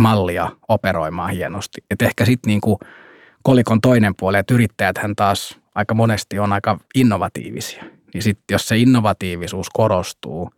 mallia 0.00 0.50
operoimaan 0.68 1.30
hienosti. 1.30 1.84
Et 1.90 2.02
ehkä 2.02 2.24
sitten 2.24 2.48
niin 2.48 2.78
kolikon 3.42 3.80
toinen 3.80 4.14
puoli, 4.16 4.38
että 4.38 4.54
yrittäjäthän 4.54 5.16
taas 5.16 5.60
aika 5.74 5.94
monesti 5.94 6.38
on 6.38 6.52
aika 6.52 6.78
innovatiivisia. 6.94 7.84
Niin 8.14 8.22
sitten 8.22 8.54
jos 8.54 8.68
se 8.68 8.78
innovatiivisuus 8.78 9.70
korostuu, 9.70 10.50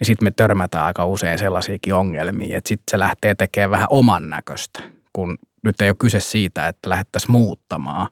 niin 0.00 0.06
sitten 0.06 0.26
me 0.26 0.30
törmätään 0.30 0.84
aika 0.84 1.06
usein 1.06 1.38
sellaisiakin 1.38 1.94
ongelmia, 1.94 2.58
että 2.58 2.68
sitten 2.68 2.90
se 2.90 2.98
lähtee 2.98 3.34
tekemään 3.34 3.70
vähän 3.70 3.88
oman 3.90 4.30
näköistä, 4.30 4.82
kun 5.12 5.38
nyt 5.64 5.80
ei 5.80 5.90
ole 5.90 5.96
kyse 5.98 6.20
siitä, 6.20 6.68
että 6.68 6.90
lähdettäisiin 6.90 7.32
muuttamaan. 7.32 8.08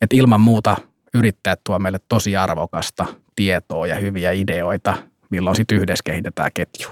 Että 0.00 0.16
ilman 0.16 0.40
muuta 0.40 0.76
yrittäjät 1.14 1.60
tuo 1.64 1.78
meille 1.78 2.00
tosi 2.08 2.36
arvokasta 2.36 3.06
tietoa 3.36 3.86
ja 3.86 3.94
hyviä 3.94 4.32
ideoita, 4.32 4.94
milloin 5.30 5.56
sitten 5.56 5.78
yhdessä 5.78 6.02
kehitetään 6.04 6.50
ketju. 6.54 6.88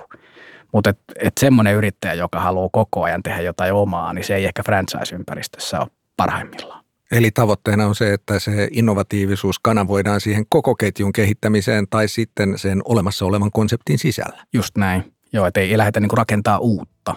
Mutta 0.72 0.90
et, 0.90 0.98
et 1.22 1.32
semmoinen 1.40 1.74
yrittäjä, 1.74 2.14
joka 2.14 2.40
haluaa 2.40 2.68
koko 2.72 3.02
ajan 3.02 3.22
tehdä 3.22 3.40
jotain 3.40 3.72
omaa, 3.72 4.12
niin 4.12 4.24
se 4.24 4.34
ei 4.34 4.44
ehkä 4.44 4.62
franchise-ympäristössä 4.62 5.80
ole 5.80 5.90
parhaimmillaan. 6.16 6.84
Eli 7.12 7.30
tavoitteena 7.30 7.86
on 7.86 7.94
se, 7.94 8.12
että 8.12 8.38
se 8.38 8.68
innovatiivisuus 8.70 9.58
kanavoidaan 9.58 10.20
siihen 10.20 10.44
koko 10.48 10.74
ketjun 10.74 11.12
kehittämiseen 11.12 11.86
tai 11.90 12.08
sitten 12.08 12.58
sen 12.58 12.82
olemassa 12.84 13.24
olevan 13.24 13.50
konseptin 13.52 13.98
sisällä. 13.98 14.44
Just 14.52 14.76
näin. 14.76 15.12
Joo, 15.32 15.46
että 15.46 15.60
ei 15.60 15.78
lähdetä 15.78 16.00
niinku 16.00 16.16
rakentaa 16.16 16.58
uutta. 16.58 17.14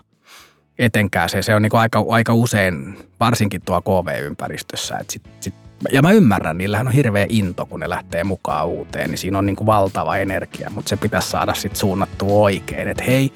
Etenkään 0.80 1.30
se, 1.30 1.42
se 1.42 1.56
on 1.56 1.62
niinku 1.62 1.78
aika, 1.78 2.06
aika 2.10 2.34
usein, 2.34 2.98
varsinkin 3.20 3.62
tuo 3.62 3.82
KV-ympäristössä. 3.82 4.98
Et 4.98 5.10
sit, 5.10 5.22
sit, 5.40 5.54
ja 5.92 6.02
mä 6.02 6.12
ymmärrän, 6.12 6.58
niillähän 6.58 6.88
on 6.88 6.94
hirveä 6.94 7.26
into, 7.30 7.66
kun 7.66 7.80
ne 7.80 7.90
lähtee 7.90 8.24
mukaan 8.24 8.68
uuteen, 8.68 9.10
niin 9.10 9.18
siinä 9.18 9.38
on 9.38 9.46
niinku 9.46 9.66
valtava 9.66 10.18
energia, 10.18 10.70
mutta 10.70 10.90
se 10.90 10.98
pitäisi 10.98 11.30
saada 11.30 11.54
sitten 11.54 11.80
suunnattua 11.80 12.42
oikein, 12.42 12.88
että 12.88 13.04
hei, 13.04 13.34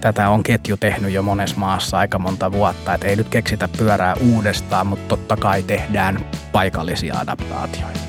tätä 0.00 0.28
on 0.28 0.42
ketju 0.42 0.76
tehnyt 0.76 1.12
jo 1.12 1.22
monessa 1.22 1.56
maassa 1.56 1.98
aika 1.98 2.18
monta 2.18 2.52
vuotta, 2.52 2.94
että 2.94 3.06
ei 3.06 3.16
nyt 3.16 3.28
keksitä 3.28 3.68
pyörää 3.78 4.14
uudestaan, 4.14 4.86
mutta 4.86 5.08
totta 5.08 5.36
kai 5.36 5.62
tehdään 5.62 6.26
paikallisia 6.52 7.18
adaptaatioita. 7.18 8.05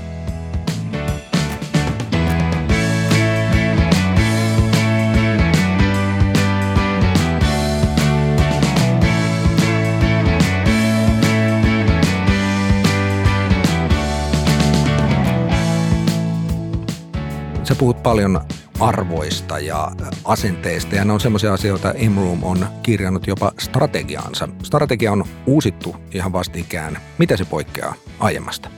Sä 17.67 17.75
puhut 17.75 18.03
paljon 18.03 18.41
arvoista 18.79 19.59
ja 19.59 19.91
asenteista 20.25 20.95
ja 20.95 21.05
ne 21.05 21.13
on 21.13 21.19
semmoisia 21.19 21.53
asioita, 21.53 21.93
M-Room 22.09 22.43
on 22.43 22.67
kirjannut 22.83 23.27
jopa 23.27 23.51
strategiaansa. 23.59 24.49
Strategia 24.63 25.11
on 25.11 25.25
uusittu 25.45 25.95
ihan 26.13 26.33
vastikään. 26.33 26.97
Mitä 27.17 27.37
se 27.37 27.45
poikkeaa 27.45 27.93
aiemmasta? 28.19 28.69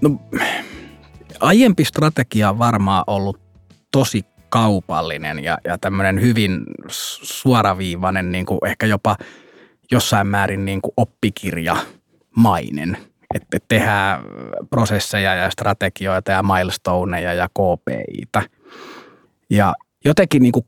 No, 0.00 0.10
aiempi 1.40 1.84
strategia 1.84 2.50
on 2.50 2.58
varmaan 2.58 3.04
ollut 3.06 3.40
tosi 3.92 4.22
kaupallinen 4.48 5.44
ja, 5.44 5.58
ja 5.64 5.78
tämmöinen 5.78 6.20
hyvin 6.20 6.60
suoraviivainen, 7.22 8.32
niin 8.32 8.46
kuin 8.46 8.58
ehkä 8.66 8.86
jopa 8.86 9.16
jossain 9.90 10.26
määrin 10.26 10.64
niin 10.64 10.82
kuin 10.82 10.92
oppikirjamainen. 10.96 12.96
Että 13.42 13.66
tehdään 13.68 14.24
prosesseja 14.70 15.34
ja 15.34 15.50
strategioita 15.50 16.32
ja 16.32 16.42
milestoneja 16.42 17.34
ja 17.34 17.48
KPItä– 17.48 18.42
ja 19.50 19.74
jotenkin 20.04 20.42
niin 20.42 20.52
kuin 20.52 20.66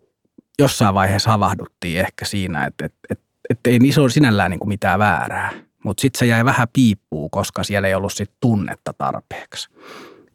jossain 0.59 0.95
vaiheessa 0.95 1.31
havahduttiin 1.31 2.01
ehkä 2.01 2.25
siinä, 2.25 2.67
että, 2.67 2.87
että, 2.87 2.99
että, 3.11 3.25
että 3.51 3.71
ei 3.71 3.79
niissä 3.79 4.01
ole 4.01 4.11
sinällään 4.11 4.51
niin 4.51 4.59
kuin 4.59 4.69
mitään 4.69 4.99
väärää. 4.99 5.51
Mutta 5.85 6.01
sitten 6.01 6.19
se 6.19 6.27
jäi 6.27 6.45
vähän 6.45 6.69
piippuun, 6.73 7.31
koska 7.31 7.65
siellä 7.65 7.89
ei 7.89 7.95
ollut 7.95 8.13
sit 8.13 8.31
tunnetta 8.41 8.93
tarpeeksi. 8.93 9.69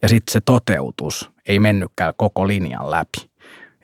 Ja 0.01 0.09
sitten 0.09 0.31
se 0.33 0.41
toteutus 0.41 1.31
ei 1.47 1.59
mennytkään 1.59 2.13
koko 2.17 2.47
linjan 2.47 2.91
läpi. 2.91 3.29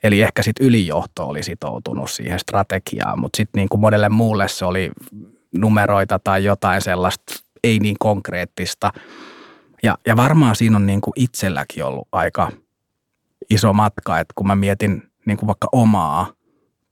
Eli 0.04 0.22
ehkä 0.22 0.44
sitten 0.44 0.68
ylijohto 0.68 1.28
oli 1.28 1.44
sitoutunut 1.44 2.12
siihen 2.12 2.40
strategiaan, 2.40 3.20
mutta 3.20 3.38
sitten 3.38 3.60
niin 3.60 3.70
kuin 3.70 3.82
monelle 3.82 4.10
muulle 4.10 4.48
se 4.48 4.66
oli 4.66 4.92
numeroita 5.56 6.20
tai 6.20 6.44
jotain 6.44 6.82
sellaista 6.82 7.34
ei 7.64 7.80
niin 7.80 7.96
konkreettista. 8.00 8.92
Ja, 9.84 9.98
ja 10.08 10.16
varmaan 10.16 10.56
siinä 10.56 10.76
on 10.76 10.86
niin 10.86 11.02
kuin 11.02 11.14
itselläkin 11.16 11.86
ollut 11.86 12.08
aika– 12.12 12.52
iso 13.52 13.74
matka, 13.74 14.20
että 14.20 14.34
kun 14.36 14.48
mä 14.48 14.56
mietin 14.56 15.04
niin 15.26 15.38
kuin 15.38 15.48
vaikka 15.48 15.68
omaa 15.72 16.34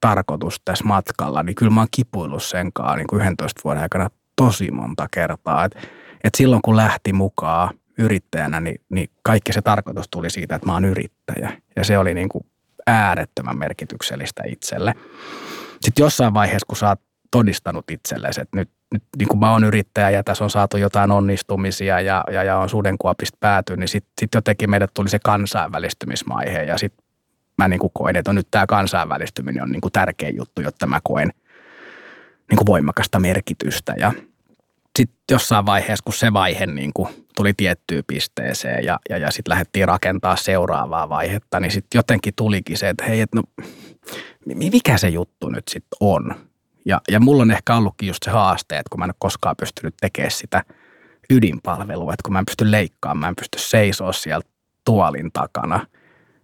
tarkoitusta 0.02 0.62
tässä 0.66 0.86
matkalla, 0.86 1.44
niin 1.44 1.56
kyllä 1.56 1.72
mä 1.72 1.82
oon 1.82 1.88
kipuillut 1.92 2.44
senkaan 2.44 2.98
niin 2.98 3.08
kuin 3.08 3.22
11 3.22 3.62
vuoden 3.64 3.82
aikana 3.82 4.10
tosi 4.36 4.72
monta 4.72 5.08
kertaa. 5.12 5.66
Että 5.66 5.80
et 6.24 6.36
silloin 6.36 6.62
kun 6.62 6.78
lähti 6.78 7.14
mukaan 7.14 7.70
yrittäjänä, 7.98 8.60
niin, 8.60 8.82
niin 8.90 9.10
kaikki 9.24 9.54
se 9.54 9.62
tarkoitus 9.62 10.06
tuli 10.12 10.30
siitä, 10.30 10.56
että 10.56 10.68
mä 10.68 10.74
oon 10.74 10.86
yrittäjä. 10.86 11.62
Ja 11.76 11.84
se 11.84 11.98
oli 11.98 12.14
niin 12.14 12.30
kuin 12.30 12.46
äärettömän 12.88 13.58
merkityksellistä 13.58 14.44
itselle. 14.48 14.94
Sitten 15.82 16.04
jossain 16.04 16.34
vaiheessa, 16.34 16.66
kun 16.68 16.78
sä 16.78 16.88
oot 16.88 17.02
todistanut 17.32 17.92
itsellesi, 17.92 18.42
että 18.42 18.58
nyt, 18.58 18.70
nyt 18.94 19.04
niin 19.18 19.28
kuin 19.28 19.40
mä 19.40 19.52
oon 19.52 19.64
yrittäjä 19.64 20.10
ja 20.10 20.24
tässä 20.24 20.44
on 20.44 20.50
saatu 20.50 20.78
jotain 20.78 21.12
onnistumisia 21.12 22.02
ja, 22.02 22.24
ja, 22.32 22.44
ja 22.44 22.58
on 22.58 22.70
sudenkuopista 22.70 23.38
pääty, 23.40 23.78
niin 23.78 23.88
sitten 23.88 24.12
sit 24.22 24.30
jotenkin 24.36 24.70
meille 24.70 24.88
tuli 24.94 25.10
se 25.10 25.20
kansainvälistymismaihe 25.20 26.64
ja 26.64 26.78
sitten 26.78 27.06
mä 27.58 27.68
niin 27.68 27.80
kuin 27.80 27.92
koin, 27.94 28.16
että 28.16 28.34
nyt 28.34 28.48
tämä 28.52 28.68
kansainvälistyminen 28.68 29.64
on 29.64 29.72
niin 29.72 29.82
kuin 29.82 29.92
tärkeä 29.92 30.30
juttu, 30.30 30.62
jotta 30.62 30.88
mä 30.88 31.00
koen 31.04 31.30
niin 32.50 32.58
kuin 32.58 32.66
voimakasta 32.66 33.20
merkitystä 33.20 33.96
ja 33.98 34.12
sitten 35.00 35.18
jossain 35.32 35.66
vaiheessa, 35.66 36.04
kun 36.04 36.14
se 36.14 36.34
vaihe 36.34 36.66
niin 36.66 36.92
kuin 36.94 37.10
tuli 37.36 37.54
tiettyyn 37.54 38.04
pisteeseen 38.08 38.86
ja, 38.86 39.00
ja, 39.10 39.18
ja 39.18 39.32
sitten 39.32 39.52
lähdettiin 39.52 39.88
rakentaa 39.88 40.36
seuraavaa 40.36 41.10
vaihetta, 41.10 41.60
niin 41.60 41.72
sitten 41.72 42.00
jotenkin 42.00 42.34
tulikin 42.36 42.78
se, 42.78 42.90
että 42.90 43.06
hei, 43.06 43.22
että 43.22 43.38
no, 43.38 43.44
mikä 44.46 44.98
se 44.98 45.10
juttu 45.10 45.50
nyt 45.50 45.68
sitten 45.68 45.98
on? 46.00 46.49
Ja, 46.90 47.02
ja 47.12 47.20
mulla 47.20 47.42
on 47.42 47.52
ehkä 47.52 47.76
ollutkin 47.76 48.08
just 48.08 48.24
se 48.24 48.32
haaste, 48.32 48.78
että 48.78 48.90
kun 48.90 49.00
mä 49.00 49.06
en 49.06 49.10
ole 49.10 49.16
koskaan 49.20 49.56
pystynyt 49.60 49.96
tekemään 50.02 50.32
sitä 50.32 50.64
ydinpalvelua, 51.30 52.14
että 52.14 52.24
kun 52.24 52.34
mä 52.34 52.40
en 52.40 52.46
pysty 52.46 52.72
leikkaamaan, 52.72 53.20
mä 53.20 53.28
en 53.28 53.36
pysty 53.36 53.60
seisoa 53.60 54.14
siellä 54.14 54.44
tuolin 54.86 55.32
takana. 55.32 55.86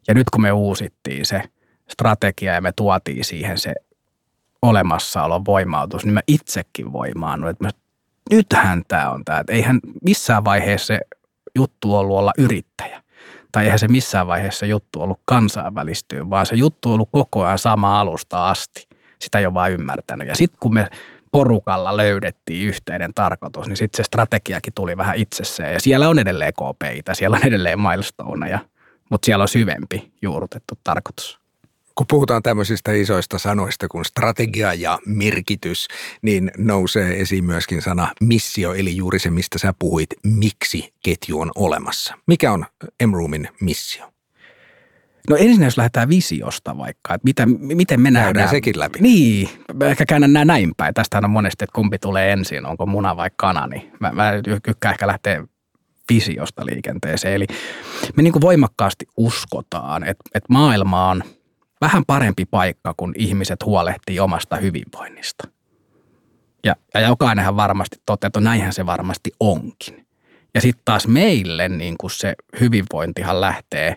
Ja 0.08 0.14
nyt 0.14 0.30
kun 0.30 0.42
me 0.42 0.52
uusittiin 0.52 1.26
se 1.26 1.42
strategia 1.90 2.54
ja 2.54 2.62
me 2.62 2.72
tuotiin 2.72 3.26
siihen 3.26 3.58
se 3.58 3.74
olemassaolon 4.62 5.46
voimautus, 5.46 6.06
niin 6.06 6.14
mä 6.14 6.22
itsekin 6.28 6.94
voimaannut, 6.94 7.50
että 7.50 7.64
mä, 7.64 7.70
nythän 8.32 8.84
tämä 8.88 9.10
on 9.10 9.26
tämä. 9.26 9.44
Eihän 9.50 9.80
missään 10.04 10.46
vaiheessa 10.46 10.88
se 10.88 11.00
juttu 11.56 11.96
ollut 11.96 12.18
olla 12.18 12.32
yrittäjä. 12.38 13.04
Tai 13.52 13.64
eihän 13.64 13.80
se 13.80 13.88
missään 13.88 14.28
vaiheessa 14.28 14.66
juttu 14.66 15.02
ollut 15.02 15.20
kansainvälistyä, 15.26 16.30
vaan 16.30 16.46
se 16.46 16.56
juttu 16.56 16.94
ollut 16.94 17.10
koko 17.12 17.44
ajan 17.46 17.60
sama 17.60 18.00
alusta 18.00 18.50
asti 18.50 18.88
sitä 19.20 19.40
ei 19.40 19.46
ole 19.46 19.54
vaan 19.54 19.72
ymmärtänyt. 19.72 20.28
Ja 20.28 20.36
sitten 20.36 20.58
kun 20.60 20.74
me 20.74 20.90
porukalla 21.32 21.98
löydettiin 21.98 22.68
yhteinen 22.68 23.14
tarkoitus, 23.14 23.68
niin 23.68 23.78
sitten 23.78 23.98
se 23.98 24.08
strategiakin 24.08 24.74
tuli 24.74 24.98
vähän 24.98 25.16
itsessään. 25.16 25.74
Ja 25.74 25.80
siellä 25.80 26.10
on 26.10 26.20
edelleen 26.20 26.54
KPItä, 26.54 27.14
siellä 27.14 27.38
on 27.38 27.48
edelleen 27.48 27.80
milestoneja, 27.80 28.60
mutta 29.10 29.26
siellä 29.26 29.42
on 29.42 29.48
syvempi 29.48 30.12
juurrutettu 30.22 30.80
tarkoitus. 30.84 31.40
Kun 31.96 32.08
puhutaan 32.08 32.44
tämmöisistä 32.44 32.92
isoista 32.92 33.38
sanoista 33.40 33.88
kuin 33.88 34.06
strategia 34.06 34.74
ja 34.74 35.00
merkitys, 35.06 35.88
niin 36.22 36.52
nousee 36.58 37.22
esiin 37.22 37.46
myöskin 37.46 37.82
sana 37.82 38.08
missio, 38.22 38.74
eli 38.74 38.96
juuri 38.96 39.20
se, 39.20 39.30
mistä 39.30 39.60
sä 39.60 39.74
puhuit, 39.80 40.10
miksi 40.24 40.94
ketju 41.04 41.40
on 41.40 41.52
olemassa. 41.56 42.16
Mikä 42.28 42.52
on 42.52 42.66
M-Roomin 43.06 43.50
missio? 43.62 44.15
No 45.30 45.36
ensin 45.36 45.64
jos 45.64 45.78
lähdetään 45.78 46.10
visiosta 46.10 46.78
vaikka, 46.78 47.14
että 47.14 47.26
mitä, 47.26 47.46
miten 47.60 48.02
me 48.02 48.12
nähdään. 48.12 48.34
Käydään 48.34 48.50
sekin 48.50 48.80
läpi. 48.80 49.00
Niin, 49.02 49.50
mä 49.74 49.86
ehkä 49.86 50.06
käännän 50.06 50.34
nämä 50.34 50.46
näin 50.46 50.72
päin. 50.78 50.94
Tästähän 50.94 51.26
on 51.26 51.32
monesti, 51.32 51.64
että 51.64 51.76
kumpi 51.76 51.98
tulee 51.98 52.32
ensin, 52.32 52.66
onko 52.66 52.86
muna 52.86 53.18
vai 53.18 53.30
kana. 53.36 53.68
Niin 53.68 53.92
mä, 54.00 54.12
mä 54.12 54.32
tykkään 54.64 54.94
ehkä 54.94 55.08
lähteä 55.08 55.44
visiosta 56.10 56.66
liikenteeseen. 56.66 57.34
Eli 57.34 57.46
me 58.16 58.24
niin 58.24 58.34
kuin 58.34 58.42
voimakkaasti 58.42 59.06
uskotaan, 59.18 60.04
että, 60.04 60.24
että 60.36 60.54
maailma 60.54 61.10
on 61.10 61.24
vähän 61.82 62.04
parempi 62.08 62.46
paikka, 62.46 62.94
kun 62.98 63.14
ihmiset 63.18 63.66
huolehtii 63.66 64.20
omasta 64.20 64.56
hyvinvoinnista. 64.56 65.48
Ja, 66.64 66.76
ja 66.94 67.00
jokainenhan 67.00 67.56
varmasti 67.56 67.98
toteaa, 68.06 68.28
että 68.28 68.40
näinhän 68.40 68.74
se 68.74 68.86
varmasti 68.86 69.32
onkin. 69.40 70.06
Ja 70.54 70.62
sitten 70.62 70.82
taas 70.86 71.08
meille 71.08 71.70
niin 71.70 71.96
kuin 71.98 72.12
se 72.12 72.36
hyvinvointihan 72.60 73.42
lähtee 73.42 73.96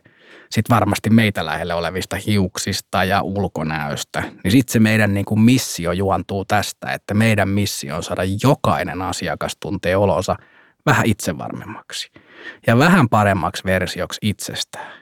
sitten 0.51 0.75
varmasti 0.75 1.11
meitä 1.11 1.47
lähellä 1.47 1.77
olevista 1.77 2.17
hiuksista 2.17 3.05
ja 3.05 3.23
ulkonäöstä. 3.23 4.21
Niin 4.21 4.53
sitten 4.53 4.73
se 4.73 4.79
meidän 4.79 5.15
niin 5.15 5.25
kuin 5.25 5.41
missio 5.41 5.93
juontuu 5.93 6.45
tästä, 6.45 6.93
että 6.93 7.15
meidän 7.15 7.49
missio 7.49 7.97
on 7.97 8.03
saada 8.03 8.23
jokainen 8.43 9.03
asiakas 9.03 9.57
tuntee 9.61 9.97
olonsa 9.97 10.37
vähän 10.87 11.07
itsevarmemmaksi 11.07 12.11
ja 12.67 12.79
vähän 12.79 13.09
paremmaksi 13.09 13.65
versioksi 13.65 14.19
itsestään, 14.23 14.93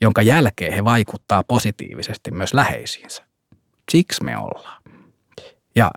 jonka 0.00 0.22
jälkeen 0.22 0.72
he 0.72 0.84
vaikuttaa 0.84 1.44
positiivisesti 1.44 2.30
myös 2.30 2.54
läheisiinsä. 2.54 3.22
Siksi 3.90 4.24
me 4.24 4.38
ollaan. 4.38 4.82
Ja 5.76 5.90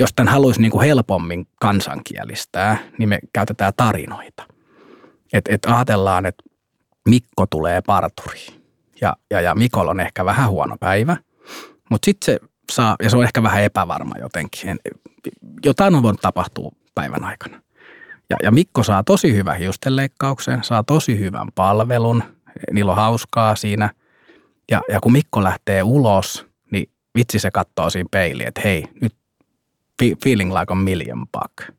jos 0.00 0.10
tämän 0.16 0.32
haluaisi 0.32 0.60
niin 0.60 0.72
kuin 0.72 0.86
helpommin 0.86 1.46
kansankielistää, 1.60 2.78
niin 2.98 3.08
me 3.08 3.18
käytetään 3.32 3.72
tarinoita. 3.76 4.46
Että 5.32 5.54
et 5.54 5.64
ajatellaan, 5.64 6.26
että 6.26 6.44
Mikko 7.08 7.46
tulee 7.46 7.82
parturiin 7.86 8.62
ja, 9.02 9.16
ja, 9.30 9.40
ja 9.40 9.54
Mikolla 9.54 9.90
on 9.90 10.00
ehkä 10.00 10.24
vähän 10.24 10.50
huono 10.50 10.76
päivä, 10.80 11.16
mutta 11.90 12.06
sitten 12.06 12.26
se 12.26 12.40
saa, 12.72 12.96
ja 13.02 13.10
se 13.10 13.16
on 13.16 13.24
ehkä 13.24 13.42
vähän 13.42 13.62
epävarma 13.62 14.14
jotenkin. 14.20 14.78
Jotain 15.64 15.94
on 15.94 16.02
voinut 16.02 16.20
tapahtua 16.20 16.70
päivän 16.94 17.24
aikana. 17.24 17.62
Ja, 18.30 18.36
ja 18.42 18.50
Mikko 18.50 18.82
saa 18.82 19.02
tosi 19.02 19.34
hyvän 19.34 19.58
hiustenleikkauksen, 19.58 20.64
saa 20.64 20.82
tosi 20.82 21.18
hyvän 21.18 21.48
palvelun, 21.54 22.22
niillä 22.72 22.92
on 22.92 22.96
hauskaa 22.96 23.56
siinä. 23.56 23.90
Ja, 24.70 24.82
ja 24.88 25.00
kun 25.00 25.12
Mikko 25.12 25.42
lähtee 25.42 25.82
ulos, 25.82 26.46
niin 26.70 26.90
vitsi 27.18 27.38
se 27.38 27.50
katsoo 27.50 27.90
siinä 27.90 28.08
peiliin, 28.10 28.48
että 28.48 28.60
hei, 28.64 28.84
nyt 29.00 29.14
feeling 30.24 30.52
like 30.52 30.72
a 30.72 30.74
million 30.74 31.26
buck. 31.28 31.76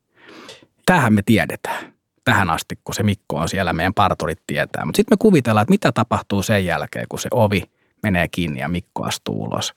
Tähän 0.86 1.14
me 1.14 1.22
tiedetään 1.26 1.94
tähän 2.24 2.50
asti, 2.50 2.76
kun 2.84 2.96
se 2.96 3.04
Mikko 3.04 3.38
on 3.38 3.50
siellä, 3.50 3.74
meidän 3.74 3.94
parturit 3.94 4.40
tietää. 4.48 4.86
Mutta 4.86 4.98
sitten 4.98 5.14
me 5.14 5.18
kuvitellaan, 5.20 5.64
että 5.64 5.74
mitä 5.74 5.92
tapahtuu 5.92 6.44
sen 6.44 6.66
jälkeen, 6.66 7.06
kun 7.10 7.20
se 7.20 7.30
ovi 7.32 7.64
menee 8.04 8.28
kiinni 8.28 8.60
ja 8.60 8.70
Mikko 8.70 9.04
astuu 9.04 9.44
ulos. 9.44 9.74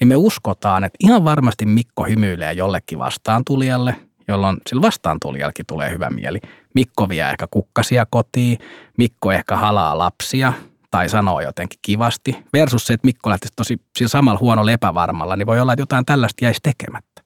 Niin 0.00 0.08
me 0.08 0.16
uskotaan, 0.16 0.84
että 0.84 0.96
ihan 1.00 1.24
varmasti 1.24 1.66
Mikko 1.66 2.04
hymyilee 2.04 2.52
jollekin 2.52 2.98
vastaantulijalle, 2.98 3.96
jolloin 4.28 4.56
sillä 4.66 4.82
vastaantulijallekin 4.82 5.66
tulee 5.66 5.90
hyvä 5.90 6.10
mieli. 6.10 6.40
Mikko 6.74 7.08
vie 7.08 7.30
ehkä 7.30 7.46
kukkasia 7.50 8.06
kotiin, 8.10 8.58
Mikko 8.98 9.32
ehkä 9.32 9.56
halaa 9.56 9.98
lapsia 9.98 10.52
tai 10.90 11.08
sanoo 11.08 11.40
jotenkin 11.40 11.78
kivasti. 11.82 12.36
Versus 12.52 12.86
se, 12.86 12.94
että 12.94 13.06
Mikko 13.06 13.30
lähtisi 13.30 13.52
tosi 13.56 13.80
sillä 13.96 14.08
samalla 14.08 14.40
huonolla 14.40 14.72
epävarmalla, 14.72 15.36
niin 15.36 15.46
voi 15.46 15.60
olla, 15.60 15.72
että 15.72 15.82
jotain 15.82 16.04
tällaista 16.04 16.44
jäisi 16.44 16.60
tekemättä. 16.62 17.22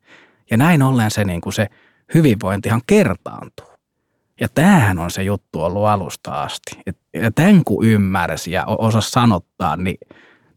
Ja 0.51 0.57
näin 0.57 0.83
ollen 0.83 1.11
se, 1.11 1.25
niin 1.25 1.41
kuin 1.41 1.53
se 1.53 1.67
hyvinvointihan 2.15 2.81
kertaantuu. 2.87 3.76
Ja 4.41 4.49
tämähän 4.49 4.99
on 4.99 5.11
se 5.11 5.23
juttu 5.23 5.63
ollut 5.63 5.87
alusta 5.87 6.43
asti. 6.43 6.71
Ja 7.15 7.31
tämän 7.31 7.65
kun 7.65 7.87
ymmärsi 7.87 8.51
ja 8.51 8.65
osa 8.67 9.01
sanottaa, 9.01 9.77
niin 9.77 9.99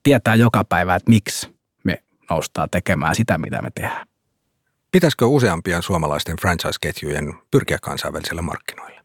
tietää 0.03 0.35
joka 0.35 0.63
päivä, 0.63 0.95
että 0.95 1.09
miksi 1.09 1.55
me 1.83 2.03
noustaan 2.29 2.69
tekemään 2.69 3.15
sitä, 3.15 3.37
mitä 3.37 3.61
me 3.61 3.69
tehdään. 3.75 4.07
Pitäisikö 4.91 5.25
useampien 5.25 5.83
suomalaisten 5.83 6.35
franchise-ketjujen 6.41 7.33
pyrkiä 7.51 7.77
kansainvälisille 7.81 8.41
markkinoille? 8.41 9.01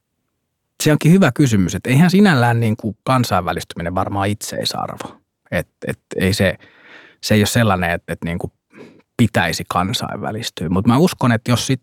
Se 0.82 0.92
onkin 0.92 1.12
hyvä 1.12 1.32
kysymys, 1.32 1.74
että 1.74 1.90
eihän 1.90 2.10
sinällään 2.10 2.60
niin 2.60 2.76
kuin 2.76 2.96
kansainvälistyminen 3.04 3.94
varmaan 3.94 4.28
itseisarvo. 4.28 5.20
Et, 5.50 5.68
et 5.86 6.00
ei 6.16 6.32
se, 6.32 6.58
se 7.22 7.34
ei 7.34 7.40
ole 7.40 7.46
sellainen, 7.46 7.90
että, 7.90 8.12
että 8.12 8.26
niin 8.26 8.38
kuin 8.38 8.52
pitäisi 9.16 9.64
kansainvälistyä. 9.68 10.68
Mutta 10.68 10.88
mä 10.88 10.98
uskon, 10.98 11.32
että 11.32 11.50
jos 11.50 11.66
sit 11.66 11.82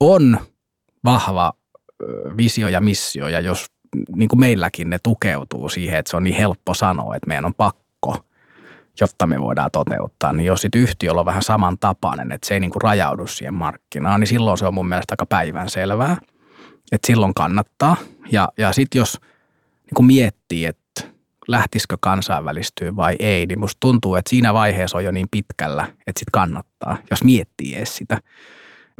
on 0.00 0.38
vahva 1.04 1.52
visio 2.36 2.68
ja 2.68 2.80
missio 2.80 3.28
ja 3.28 3.40
jos 3.40 3.66
niin 4.16 4.28
kuin 4.28 4.40
meilläkin 4.40 4.90
ne 4.90 4.98
tukeutuu 5.02 5.68
siihen, 5.68 5.98
että 5.98 6.10
se 6.10 6.16
on 6.16 6.24
niin 6.24 6.36
helppo 6.36 6.74
sanoa, 6.74 7.16
että 7.16 7.28
meidän 7.28 7.44
on 7.44 7.54
pakko, 7.54 8.16
jotta 9.00 9.26
me 9.26 9.40
voidaan 9.40 9.70
toteuttaa, 9.70 10.32
niin 10.32 10.46
jos 10.46 10.60
sitten 10.60 10.80
yhtiöllä 10.80 11.20
on 11.20 11.26
vähän 11.26 11.42
samantapainen, 11.42 12.32
että 12.32 12.48
se 12.48 12.54
ei 12.54 12.60
niin 12.60 12.70
kuin 12.70 12.82
rajaudu 12.82 13.26
siihen 13.26 13.54
markkinaan, 13.54 14.20
niin 14.20 14.28
silloin 14.28 14.58
se 14.58 14.66
on 14.66 14.74
mun 14.74 14.88
mielestä 14.88 15.12
aika 15.12 15.26
päivänselvää, 15.26 16.16
että 16.92 17.06
silloin 17.06 17.34
kannattaa. 17.34 17.96
Ja, 18.32 18.48
ja 18.58 18.72
sitten 18.72 18.98
jos 18.98 19.20
niin 19.84 19.94
kuin 19.94 20.06
miettii, 20.06 20.64
että 20.64 21.02
lähtisikö 21.48 21.96
kansainvälistyä 22.00 22.96
vai 22.96 23.16
ei, 23.18 23.46
niin 23.46 23.60
musta 23.60 23.80
tuntuu, 23.80 24.14
että 24.14 24.30
siinä 24.30 24.54
vaiheessa 24.54 24.98
on 24.98 25.04
jo 25.04 25.10
niin 25.10 25.28
pitkällä, 25.30 25.84
että 26.06 26.18
sit 26.18 26.30
kannattaa, 26.32 26.96
jos 27.10 27.24
miettii 27.24 27.74
edes 27.74 27.96
sitä. 27.96 28.18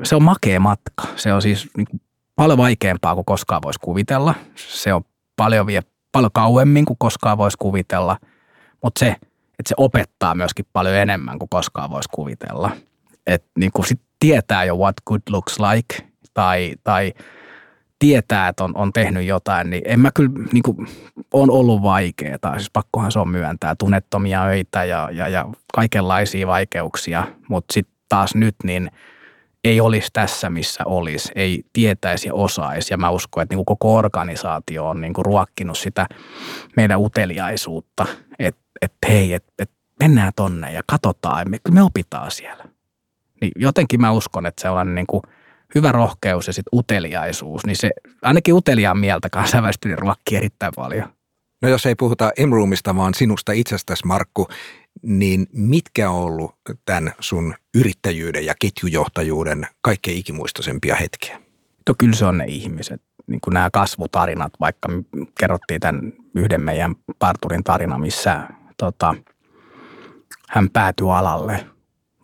Se 0.03 0.17
on 0.17 0.23
makea 0.23 0.61
matka. 0.61 1.03
Se 1.17 1.33
on 1.33 1.43
siis 1.43 1.69
niin 1.77 1.87
kuin 1.91 2.01
paljon 2.37 2.59
vaikeampaa 2.59 3.15
kuin 3.15 3.25
koskaan 3.25 3.63
voisi 3.65 3.81
kuvitella. 3.81 4.35
Se 4.57 4.95
on 4.95 5.03
paljon 5.37 5.67
vie 5.67 5.81
paljon 6.13 6.33
kauemmin 6.33 6.85
kuin 6.85 6.97
koskaan 6.99 7.39
voisi 7.39 7.57
kuvitella, 7.59 8.17
mutta 8.83 8.99
se, 8.99 9.07
että 9.59 9.69
se 9.69 9.75
opettaa 9.77 10.35
myöskin 10.35 10.67
paljon 10.73 10.95
enemmän 10.95 11.39
kuin 11.39 11.49
koskaan 11.49 11.91
voisi 11.91 12.09
kuvitella. 12.13 12.71
Että 13.27 13.51
niin 13.59 13.73
kuin 13.73 13.87
sit 13.87 14.01
tietää 14.21 14.65
jo 14.65 14.77
what 14.77 14.97
good 15.07 15.21
looks 15.31 15.57
like 15.61 16.09
tai, 16.35 16.75
tai 16.85 17.13
tietää, 17.99 18.49
että 18.49 18.65
on, 18.65 18.77
on 18.77 18.93
tehnyt 18.93 19.27
jotain, 19.27 19.71
niin 19.71 19.83
en 19.87 20.01
mä 20.01 20.11
kyllä, 20.15 20.31
niin 20.53 20.63
kuin, 20.63 20.87
on 21.33 21.51
ollut 21.51 21.83
vaikeaa. 21.83 22.57
Siis 22.57 22.71
pakkohan 22.73 23.13
se 23.13 23.19
on 23.19 23.29
myöntää, 23.29 23.75
tunnettomia 23.75 24.45
öitä 24.45 24.85
ja, 24.85 25.09
ja, 25.13 25.29
ja 25.29 25.49
kaikenlaisia 25.75 26.47
vaikeuksia, 26.47 27.27
mutta 27.49 27.75
sitten 27.75 27.95
taas 28.09 28.35
nyt 28.35 28.57
niin– 28.65 28.91
ei 29.65 29.81
olisi 29.81 30.09
tässä, 30.13 30.51
missä 30.51 30.85
olisi, 30.87 31.33
ei 31.35 31.63
tietäisi 31.73 32.29
ja 32.29 32.35
osaisi. 32.35 32.95
Ja 32.95 32.97
mä 32.97 33.11
uskon, 33.11 33.43
että 33.43 33.53
niin 33.53 33.65
kuin 33.65 33.79
koko 33.79 33.97
organisaatio 33.97 34.89
on 34.89 35.01
niin 35.01 35.15
kuin 35.15 35.25
ruokkinut 35.25 35.79
sitä 35.79 36.07
meidän 36.77 37.01
uteliaisuutta, 37.01 38.07
että, 38.39 38.61
että 38.83 39.09
hei, 39.09 39.33
että, 39.33 39.53
että 39.59 39.75
mennään 40.01 40.33
tonne 40.37 40.73
ja 40.73 40.83
katsotaan, 40.87 41.51
me, 41.51 41.59
me 41.71 41.83
opitaan 41.83 42.31
siellä. 42.31 42.65
Niin 43.41 43.53
jotenkin 43.57 44.01
mä 44.01 44.13
uskon, 44.13 44.47
että 44.47 44.63
sellainen 44.63 44.95
niin 44.95 45.07
kuin 45.07 45.23
hyvä 45.75 45.93
rohkeus 45.93 46.47
ja 46.47 46.53
sitten 46.53 46.79
uteliaisuus, 46.79 47.67
niin 47.67 47.77
se 47.77 47.91
ainakin 48.23 48.55
uteliaan 48.55 48.99
mieltä 48.99 49.31
kansainvälisesti 49.31 49.89
niin 49.89 49.99
ruokkii 49.99 50.37
erittäin 50.37 50.73
paljon. 50.77 51.09
No 51.63 51.69
jos 51.69 51.87
ei 51.87 51.95
puhuta 51.95 52.33
Emroomista, 52.37 52.97
vaan 52.97 53.15
sinusta 53.15 53.53
itsestäsi, 53.53 54.07
Markku, 54.07 54.49
niin 55.05 55.47
mitkä 55.53 56.11
on 56.11 56.23
ollut 56.23 56.55
tämän 56.87 57.13
sun 57.21 57.55
yrittäjyyden 57.75 58.47
ja 58.47 58.55
ketjujohtajuuden 58.59 59.67
kaikkein 59.81 60.19
ikimuistoisempia 60.19 60.95
hetkiä? 60.95 61.41
No 61.89 61.95
kyllä 61.99 62.17
se 62.17 62.25
on 62.25 62.39
ne 62.39 62.45
ihmiset, 62.45 63.03
niin 63.27 63.41
kuin 63.41 63.55
nämä 63.55 63.71
kasvutarinat, 63.73 64.53
vaikka 64.61 64.89
kerrottiin 65.41 65.81
tämän 65.81 66.13
yhden 66.35 66.61
meidän 66.61 66.95
parturin 67.19 67.65
tarina, 67.65 67.99
missä 67.99 68.49
tota, 68.77 69.15
hän 70.49 70.71
päätyi 70.71 71.11
alalle 71.11 71.67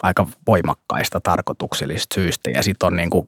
aika 0.02 0.26
voimakkaista 0.46 1.20
tarkoituksellista 1.20 2.14
syistä. 2.14 2.50
Ja 2.50 2.62
sitten 2.62 2.86
on 2.86 2.96
niin 2.96 3.10
kuin 3.10 3.26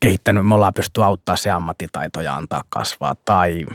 kehittänyt, 0.00 0.46
me 0.46 0.54
ollaan 0.54 0.74
pysty 0.74 1.02
auttaa 1.02 1.36
se 1.36 1.50
ammattitaito 1.50 2.20
ja 2.20 2.36
antaa 2.36 2.64
kasvaa. 2.68 3.16
Tai 3.24 3.66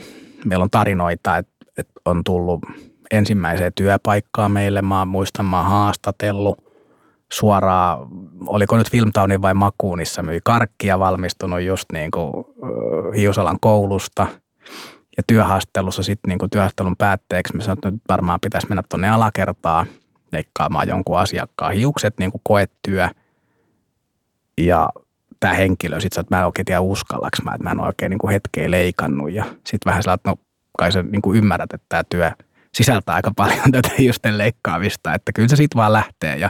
meillä 0.45 0.63
on 0.63 0.69
tarinoita, 0.69 1.37
että, 1.37 1.65
että 1.77 1.93
on 2.05 2.23
tullut 2.23 2.61
ensimmäiseen 3.11 3.71
työpaikkaan 3.75 4.51
meille. 4.51 4.81
Mä 4.81 5.05
muistan, 5.05 5.45
mä 5.45 5.63
haastatellut 5.63 6.69
suoraan, 7.31 8.07
oliko 8.45 8.77
nyt 8.77 8.91
Filmtownin 8.91 9.41
vai 9.41 9.53
Makuunissa, 9.53 10.23
myi 10.23 10.39
karkkia 10.43 10.99
valmistunut 10.99 11.61
just 11.61 11.85
niin 11.93 12.11
kuin 12.11 12.33
Hiusalan 13.15 13.57
koulusta. 13.61 14.27
Ja 15.17 15.23
työhaastattelussa 15.27 16.03
sitten 16.03 16.29
niin 16.29 16.39
kuin 16.39 16.49
työhaastattelun 16.49 16.97
päätteeksi 16.97 17.55
mä 17.55 17.61
sanoin, 17.61 17.77
että 17.77 17.91
nyt 17.91 18.01
varmaan 18.09 18.39
pitäisi 18.41 18.67
mennä 18.69 18.83
tuonne 18.89 19.09
alakertaan 19.09 19.87
leikkaamaan 20.31 20.87
jonkun 20.87 21.19
asiakkaan 21.19 21.73
hiukset, 21.73 22.13
niin 22.19 22.31
kuin 22.31 22.41
koetyö. 22.43 23.09
Ja 24.57 24.89
tämä 25.39 25.53
henkilö 25.53 25.99
sitten 25.99 26.21
että 26.21 26.35
mä 26.35 26.39
en 26.39 26.45
oikein 26.45 26.65
tiedä 26.65 26.81
uskallaks 26.81 27.41
mä, 27.41 27.51
että 27.51 27.63
mä 27.63 27.71
en 27.71 27.79
oikein 27.79 28.09
niin 28.09 28.29
hetkeä 28.31 28.71
leikannut. 28.71 29.31
Ja 29.31 29.43
sitten 29.43 29.79
vähän 29.85 29.99
että 29.99 30.29
no 30.29 30.35
kai 30.77 30.91
sä 30.91 31.03
niin 31.03 31.35
ymmärrät, 31.35 31.73
että 31.73 31.85
tämä 31.89 32.03
työ– 32.09 32.31
sisältää 32.73 33.15
aika 33.15 33.31
paljon 33.35 33.71
tätä 33.71 33.89
justen 33.97 34.37
leikkaavista, 34.37 35.13
että 35.13 35.31
kyllä 35.31 35.47
se 35.47 35.55
sitten 35.55 35.77
vaan 35.77 35.93
lähtee. 35.93 36.37
Ja 36.37 36.49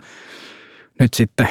nyt 1.00 1.14
sitten 1.14 1.50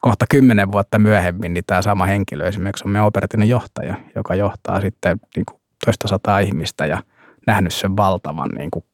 kohta 0.00 0.26
kymmenen 0.30 0.72
vuotta 0.72 0.98
myöhemmin 0.98 1.54
niin 1.54 1.64
tämä 1.66 1.82
sama 1.82 2.06
henkilö 2.06 2.48
esimerkiksi 2.48 2.84
on 2.86 2.90
meidän 2.90 3.06
operatiivinen 3.06 3.48
johtaja, 3.48 3.94
joka 4.14 4.34
johtaa 4.34 4.80
sitten 4.80 5.20
niin 5.36 5.46
kuin 5.46 5.60
toista 5.84 6.08
sataa 6.08 6.38
ihmistä 6.38 6.86
ja 6.86 7.02
nähnyt 7.46 7.74
sen 7.74 7.96
valtavan 7.96 8.48
niin 8.48 8.70
kuin 8.70 8.84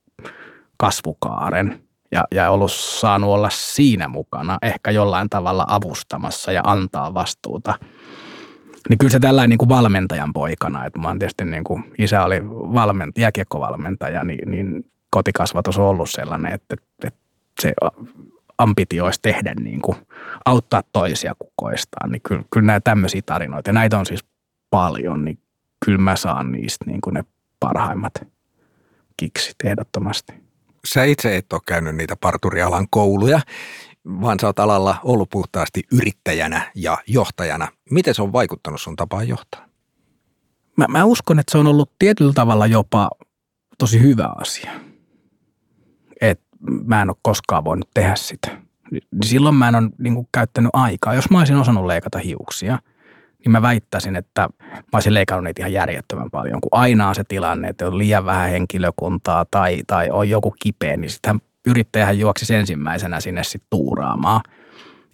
kasvukaaren 0.77 1.83
ja, 2.13 2.25
ja 2.35 2.51
ollut 2.51 2.73
saanut 2.73 3.31
olla 3.31 3.51
siinä 3.51 4.09
mukana, 4.09 4.59
ehkä 4.63 4.91
jollain 4.91 5.31
tavalla 5.31 5.65
avustamassa 5.69 6.53
ja 6.53 6.61
antaa 6.65 7.15
vastuuta. 7.15 7.79
Niin 8.89 8.99
kyllä 8.99 9.13
se 9.13 9.21
tällainen 9.21 9.51
niin 9.51 9.59
kuin 9.59 9.69
valmentajan 9.69 10.33
poikana, 10.33 10.85
että 10.85 10.99
mä 10.99 11.09
oon 11.09 11.19
tietysti 11.19 11.45
niin 11.45 11.65
kuin, 11.65 11.85
isä 11.99 12.25
oli 12.25 12.43
valment, 12.49 13.19
jääkiekkovalmentaja, 13.19 14.25
niin, 14.25 14.51
niin 14.51 14.85
kotikasvatus 15.11 15.79
on 15.79 15.85
ollut 15.85 16.11
sellainen, 16.11 16.53
että, 16.53 16.77
että 17.05 17.21
se 17.63 17.73
ambitio 18.59 19.05
olisi 19.05 19.19
tehdä 19.23 19.55
niin 19.61 19.83
kuin, 19.83 19.97
auttaa 20.45 20.83
toisia 20.93 21.35
kukoistaan, 21.39 22.13
niin 22.13 22.23
kyllä, 22.23 22.43
kyllä 22.51 22.67
nämä 22.67 22.81
tämmöisiä 22.81 23.23
tarinoita, 23.27 23.69
ja 23.69 23.75
näitä 23.75 23.99
on 23.99 24.07
siis 24.07 24.25
paljon, 24.71 25.25
niin 25.25 25.39
kyllä 25.85 25.99
mä 25.99 26.17
saan 26.17 26.53
niistä 26.53 26.85
niin 26.85 27.01
kuin 27.01 27.15
ne 27.15 27.25
parhaimmat 27.61 28.13
kiksit 29.17 29.57
ehdottomasti. 29.65 30.33
Sä 30.87 31.05
itse 31.05 31.37
et 31.37 31.53
ole 31.53 31.61
käynyt 31.67 31.97
niitä 31.97 32.17
parturialan 32.21 32.87
kouluja, 32.91 33.41
vaan 34.07 34.41
sä 34.41 34.47
oot 34.47 34.59
alalla 34.59 34.97
ollut 35.05 35.31
puhtaasti 35.31 35.83
yrittäjänä 35.93 36.73
ja 36.75 36.99
johtajana. 37.07 37.69
Miten 37.91 38.15
se 38.15 38.23
on 38.23 38.33
vaikuttanut 38.33 38.81
sun 38.81 38.97
tapaan 38.97 39.29
johtaa? 39.29 39.67
Mä, 40.77 40.87
mä 40.89 41.05
uskon, 41.05 41.39
että 41.39 41.53
se 41.53 41.59
on 41.59 41.67
ollut 41.67 41.93
tietyllä 41.99 42.33
tavalla 42.33 42.67
jopa 42.67 43.11
tosi 43.79 44.03
hyvä 44.03 44.29
asia. 44.39 44.90
Mä 46.87 47.03
en 47.03 47.11
ole 47.11 47.17
koskaan 47.23 47.65
voinut 47.65 47.89
tehdä 47.95 48.15
sitä. 48.17 48.49
Silloin 49.25 49.55
mä 49.55 49.69
en 49.69 49.75
ole 49.75 49.91
niin 49.99 50.29
käyttänyt 50.33 50.71
aikaa. 50.73 51.15
Jos 51.15 51.31
mä 51.31 51.39
olisin 51.39 51.57
osannut 51.57 51.87
leikata 51.87 52.19
hiuksia– 52.19 52.79
niin 53.45 53.53
mä 53.53 53.63
väittäisin, 53.63 54.17
että 54.17 54.49
mä 54.63 54.79
olisin 54.95 55.15
leikannut 55.15 55.45
niitä 55.45 55.63
ihan 55.63 55.73
järjettömän 55.73 56.31
paljon. 56.31 56.61
Kun 56.61 56.81
aina 56.81 57.09
on 57.09 57.15
se 57.15 57.25
tilanne, 57.25 57.69
että 57.69 57.87
on 57.87 57.99
liian 57.99 58.25
vähän 58.25 58.51
henkilökuntaa 58.51 59.47
tai, 59.51 59.83
tai 59.87 60.11
on 60.11 60.29
joku 60.29 60.55
kipeä, 60.63 60.97
niin 60.97 61.11
sitten 61.11 61.41
yrittäjähän 61.67 62.19
juoksisi 62.19 62.55
ensimmäisenä 62.55 63.21
sinne 63.21 63.45
sitten 63.45 63.67
tuuraamaan. 63.71 64.41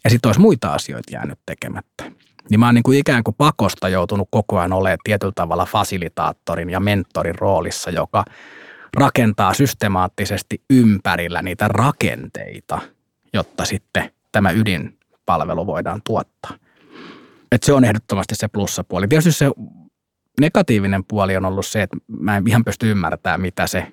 Ja 0.04 0.10
sitten 0.10 0.28
olisi 0.28 0.40
muita 0.40 0.72
asioita 0.72 1.12
jäänyt 1.12 1.38
tekemättä. 1.46 2.04
Niin 2.50 2.60
mä 2.60 2.66
oon 2.66 2.74
niin 2.74 2.82
kuin 2.82 2.98
ikään 2.98 3.24
kuin 3.24 3.34
pakosta 3.38 3.88
joutunut 3.88 4.28
koko 4.30 4.58
ajan 4.58 4.72
olemaan 4.72 4.98
tietyllä 5.04 5.32
tavalla 5.34 5.66
fasilitaattorin 5.66 6.70
ja 6.70 6.80
mentorin 6.80 7.38
roolissa, 7.38 7.90
joka 7.90 8.24
rakentaa 8.96 9.54
systemaattisesti 9.54 10.62
ympärillä 10.70 11.42
niitä 11.42 11.68
rakenteita, 11.68 12.78
jotta 13.32 13.64
sitten 13.64 14.10
tämä 14.32 14.50
ydinpalvelu 14.50 15.66
voidaan 15.66 16.00
tuottaa. 16.04 16.50
Et 17.52 17.62
se 17.62 17.72
on 17.72 17.84
ehdottomasti 17.84 18.34
se 18.34 18.48
plussapuoli. 18.48 19.08
Tietysti 19.08 19.32
se 19.32 19.50
negatiivinen 20.40 21.04
puoli 21.04 21.36
on 21.36 21.44
ollut 21.44 21.66
se, 21.66 21.82
että 21.82 21.96
mä 22.20 22.36
en 22.36 22.48
ihan 22.48 22.64
pysty 22.64 22.90
ymmärtämään, 22.90 23.40
mitä 23.40 23.66
se 23.66 23.92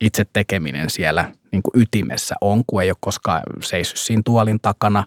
itse 0.00 0.24
tekeminen 0.32 0.90
siellä 0.90 1.32
niin 1.52 1.62
kuin 1.62 1.82
ytimessä 1.82 2.34
on, 2.40 2.62
kun 2.66 2.82
ei 2.82 2.90
ole 2.90 2.96
koskaan 3.00 3.42
seissyt 3.62 3.98
siinä 3.98 4.22
tuolin 4.24 4.60
takana. 4.62 5.04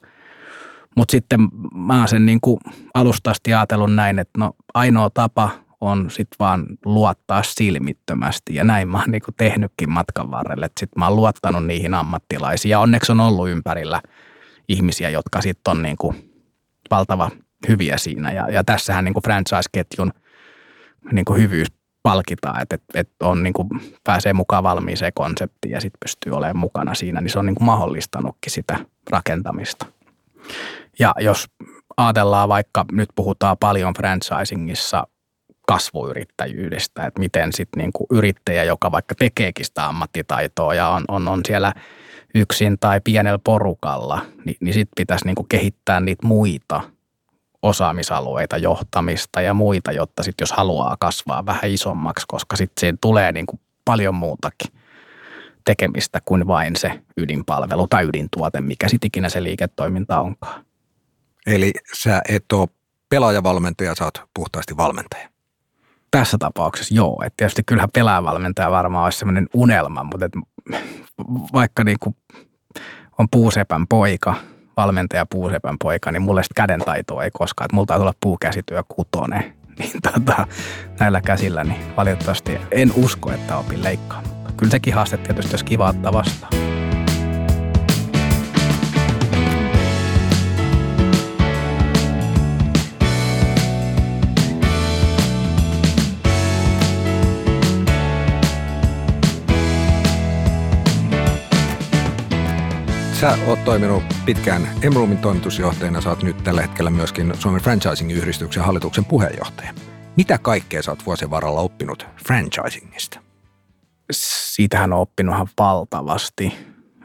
Mutta 0.96 1.12
sitten 1.12 1.40
mä 1.76 2.00
oon 2.00 2.08
sen 2.08 2.26
niin 2.26 2.42
kuin 2.42 2.60
alusta 2.94 3.32
asti 3.32 3.54
ajatellut 3.54 3.94
näin, 3.94 4.20
että 4.20 4.40
no 4.40 4.54
ainoa 4.74 5.10
tapa 5.10 5.50
on 5.82 6.10
sitten 6.12 6.36
vaan 6.40 6.66
luottaa 6.86 7.44
silmittömästi. 7.44 8.56
Ja 8.56 8.64
näin 8.64 8.88
mä 8.88 8.98
oon 8.98 9.12
niin 9.12 9.22
kuin 9.22 9.36
tehnytkin 9.36 9.90
matkan 9.90 10.32
varrelle. 10.32 10.68
Sitten 10.68 11.00
mä 11.00 11.08
oon 11.08 11.16
luottanut 11.16 11.66
niihin 11.66 11.94
ammattilaisiin. 11.94 12.70
Ja 12.70 12.80
onneksi 12.80 13.12
on 13.12 13.20
ollut 13.20 13.50
ympärillä 13.50 14.02
ihmisiä, 14.70 15.10
jotka 15.10 15.42
sitten 15.42 15.72
on 15.72 15.82
niin 15.82 15.98
kuin 15.98 16.32
valtava 16.92 17.32
hyviä 17.68 17.98
siinä. 17.98 18.32
Ja, 18.32 18.50
ja 18.50 18.64
tässähän 18.64 19.06
niin 19.06 19.14
kuin 19.14 19.24
franchise-ketjun 19.24 20.14
niin 21.12 21.26
kuin 21.26 21.42
hyvyys 21.42 21.68
palkitaan, 22.04 22.62
että, 22.62 22.76
että, 22.76 23.00
että 23.00 23.28
on 23.28 23.44
niin 23.44 23.54
kuin, 23.54 23.70
pääsee 24.04 24.34
mukaan 24.34 24.64
valmiiseen 24.64 25.12
konseptiin 25.16 25.72
ja 25.72 25.82
sitten 25.82 26.00
pystyy 26.06 26.34
olemaan 26.34 26.58
mukana 26.58 26.94
siinä, 26.94 27.22
niin 27.22 27.30
se 27.30 27.40
on 27.40 27.46
niin 27.46 27.56
kuin 27.56 27.66
mahdollistanutkin 27.66 28.52
sitä 28.52 28.80
rakentamista. 29.10 29.86
Ja 31.00 31.14
jos 31.20 31.46
ajatellaan 31.98 32.50
vaikka, 32.50 32.86
nyt 32.92 33.10
puhutaan 33.16 33.58
paljon 33.60 33.94
franchisingissa 33.94 35.08
kasvuyrittäjyydestä, 35.68 37.06
että 37.06 37.20
miten 37.20 37.54
sitten 37.54 37.78
niin 37.78 37.94
kuin 37.94 38.08
yrittäjä, 38.12 38.64
joka 38.64 38.92
vaikka 38.92 39.16
tekeekin 39.16 39.66
sitä 39.66 39.88
ammattitaitoa 39.88 40.74
ja 40.74 40.90
on, 40.90 41.06
on, 41.08 41.28
on 41.28 41.42
siellä 41.48 41.74
yksin 42.36 42.80
tai 42.80 43.02
pienellä 43.02 43.40
porukalla, 43.40 44.26
niin, 44.46 44.58
niin 44.60 44.74
sitten 44.74 44.94
pitäisi 44.98 45.26
niin 45.26 45.36
kuin 45.36 45.48
kehittää 45.50 46.00
niitä 46.00 46.28
muita– 46.28 46.82
osaamisalueita, 47.62 48.58
johtamista 48.58 49.42
ja 49.42 49.54
muita, 49.54 49.92
jotta 49.92 50.24
sitten 50.24 50.44
jos 50.44 50.52
haluaa 50.52 50.98
kasvaa 51.00 51.46
vähän 51.46 51.72
isommaksi, 51.72 52.26
koska 52.28 52.56
sitten 52.56 52.80
siihen 52.80 52.98
tulee 53.02 53.32
niin 53.32 53.46
kuin 53.46 53.60
paljon 53.86 54.16
muutakin 54.16 54.72
tekemistä 55.66 56.22
kuin 56.26 56.48
vain 56.48 56.76
se 56.76 57.00
ydinpalvelu 57.18 57.88
tai 57.88 58.06
ydintuote, 58.06 58.62
mikä 58.62 58.88
sitten 58.88 59.08
ikinä 59.08 59.30
se 59.30 59.44
liiketoiminta 59.44 60.20
onkaan. 60.20 60.66
Eli 61.48 61.72
sä 61.94 62.22
et 62.30 62.52
ole 62.54 62.68
pelaajavalmentaja, 63.10 63.96
sä 63.96 64.06
oot 64.06 64.22
puhtaasti 64.34 64.78
valmentaja. 64.78 65.30
Tässä 66.12 66.38
tapauksessa 66.38 66.96
joo. 66.96 67.24
Et 67.26 67.34
tietysti 67.38 67.64
kyllähän 67.66 67.90
pelaajavalmentaja 67.94 68.72
varmaan 68.72 69.04
olisi 69.04 69.20
sellainen 69.20 69.48
unelma, 69.54 70.04
mutta 70.04 70.26
et 70.26 70.34
vaikka 71.54 71.84
niin 71.84 71.98
kuin 72.00 72.16
on 73.18 73.28
puusepän 73.32 73.88
poika– 73.88 74.36
valmentaja 74.78 75.26
puusepän 75.26 75.76
poika, 75.82 76.12
niin 76.12 76.22
mulle 76.22 76.42
kädentaitoa 76.56 77.24
ei 77.24 77.32
koskaan. 77.32 77.66
Että 77.66 77.76
taitaa 77.76 77.98
olla 77.98 78.14
puukäsityö 78.22 78.84
kutonen. 78.88 79.44
Niin 79.78 80.02
tota, 80.02 80.48
näillä 81.00 81.22
käsillä 81.22 81.64
niin 81.64 81.96
valitettavasti 81.98 82.58
en 82.72 82.92
usko, 82.96 83.32
että 83.32 83.58
opin 83.58 83.84
leikkaamaan. 83.84 84.54
Kyllä 84.58 84.72
sekin 84.72 84.94
haaste 84.94 85.18
tietysti, 85.18 85.54
jos 85.54 85.64
kiva 85.64 85.90
ottaa 85.90 86.14
vastaan. 86.14 86.77
Sä 103.22 103.38
oot 103.48 103.66
toiminut 103.66 104.04
pitkään 104.26 104.68
Emroomin 104.82 105.18
toimitusjohtajana, 105.18 106.02
sä 106.02 106.10
oot 106.10 106.24
nyt 106.24 106.44
tällä 106.44 106.62
hetkellä 106.62 106.90
myöskin 106.90 107.34
Suomen 107.40 107.62
Franchising-yhdistyksen 107.62 108.64
hallituksen 108.64 109.06
puheenjohtaja. 109.06 109.74
Mitä 110.18 110.38
kaikkea 110.38 110.82
sä 110.82 110.92
oot 110.92 111.06
vuosien 111.06 111.32
varrella 111.32 111.60
oppinut 111.60 112.08
franchisingista? 112.28 113.20
Siitähän 114.12 114.94
on 114.94 115.00
oppinut 115.00 115.36
ihan 115.36 115.48
valtavasti. 115.60 116.54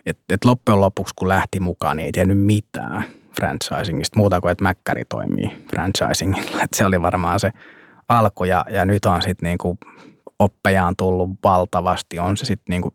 Et, 0.07 0.19
et 0.29 0.45
loppujen 0.45 0.81
lopuksi, 0.81 1.15
kun 1.17 1.29
lähti 1.29 1.61
mukaan, 1.61 1.97
niin 1.97 2.07
ei 2.07 2.13
tiennyt 2.13 2.39
mitään 2.39 3.05
franchisingista, 3.41 4.19
muuta 4.19 4.41
kuin, 4.41 4.53
että 4.53 4.65
Mäkkäri 4.65 5.05
toimii 5.05 5.67
franchisingilla. 5.71 6.63
Et 6.63 6.75
se 6.75 6.87
oli 6.87 7.03
varmaan 7.03 7.41
se 7.41 7.51
alku 8.09 8.45
ja, 8.45 8.65
ja 8.71 8.85
nyt 8.85 9.05
on 9.05 9.23
sitten 9.23 9.47
niinku 9.47 9.79
oppejaan 10.39 10.97
tullut 10.97 11.31
valtavasti. 11.45 12.19
On 12.19 12.37
se 12.37 12.45
sitten 12.45 12.73
niinku 12.73 12.95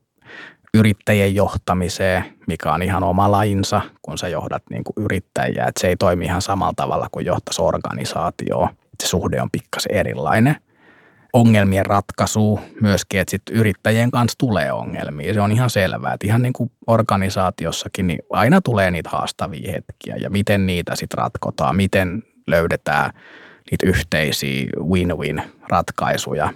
yrittäjien 0.74 1.36
johtamiseen, 1.36 2.24
mikä 2.48 2.74
on 2.74 2.82
ihan 2.82 3.04
oma 3.04 3.32
lainsa, 3.32 3.82
kun 4.02 4.18
sä 4.18 4.28
johdat 4.28 4.64
niin 4.70 4.84
kuin 4.84 5.06
yrittäjiä. 5.06 5.66
Että 5.66 5.82
se 5.82 5.88
ei 5.88 5.96
toimi 5.98 6.26
ihan 6.26 6.42
samalla 6.42 6.74
tavalla 6.76 7.08
kuin 7.12 7.26
johtaisi 7.26 7.62
organisaatioon. 7.62 8.70
Se 9.04 9.08
suhde 9.08 9.42
on 9.42 9.52
pikkasen 9.52 9.96
erilainen. 9.96 10.56
Ongelmien 11.34 11.86
ratkaisu 11.86 12.60
myöskin, 12.82 13.20
että 13.20 13.32
sitten 13.32 13.56
yrittäjien 13.56 14.12
kanssa 14.12 14.38
tulee 14.38 14.72
ongelmia. 14.72 15.34
Se 15.34 15.42
on 15.42 15.52
ihan 15.52 15.70
selvää, 15.70 16.14
että 16.14 16.28
ihan 16.28 16.42
niin 16.42 16.54
kuin 16.54 16.72
organisaatiossakin 16.88 18.08
niin 18.08 18.20
aina 18.30 18.62
tulee 18.62 18.92
niitä 18.92 19.10
haastavia 19.10 19.72
hetkiä 19.72 20.16
ja 20.16 20.30
miten 20.30 20.66
niitä 20.66 20.96
sitten 20.96 21.18
ratkotaan, 21.18 21.76
miten 21.76 22.24
löydetään 22.48 23.12
niitä 23.72 23.88
yhteisiä 23.88 24.66
win-win 24.80 25.42
ratkaisuja. 25.70 26.54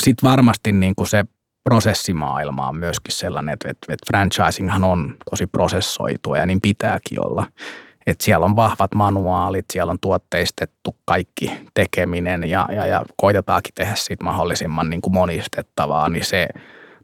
Sitten 0.00 0.30
varmasti 0.30 0.72
niin 0.72 0.94
kuin 0.94 1.06
se 1.06 1.24
prosessimaailma 1.64 2.68
on 2.68 2.76
myöskin 2.76 3.12
sellainen, 3.12 3.52
että, 3.52 3.70
että, 3.70 3.92
että 3.92 4.06
franchisinghan 4.06 4.84
on 4.84 5.16
tosi 5.30 5.46
prosessoitua 5.46 6.38
ja 6.38 6.46
niin 6.46 6.60
pitääkin 6.60 7.26
olla. 7.26 7.46
Että 8.06 8.24
siellä 8.24 8.46
on 8.46 8.56
vahvat 8.56 8.94
manuaalit, 8.94 9.64
siellä 9.72 9.90
on 9.90 9.98
tuotteistettu 10.00 10.96
kaikki 11.04 11.52
tekeminen 11.74 12.50
ja, 12.50 12.68
ja, 12.72 12.86
ja 12.86 13.04
koitetaankin 13.16 13.74
tehdä 13.74 13.94
siitä 13.94 14.24
mahdollisimman 14.24 14.90
niin 14.90 15.00
kuin 15.00 15.14
monistettavaa, 15.14 16.08
niin 16.08 16.24
se 16.24 16.48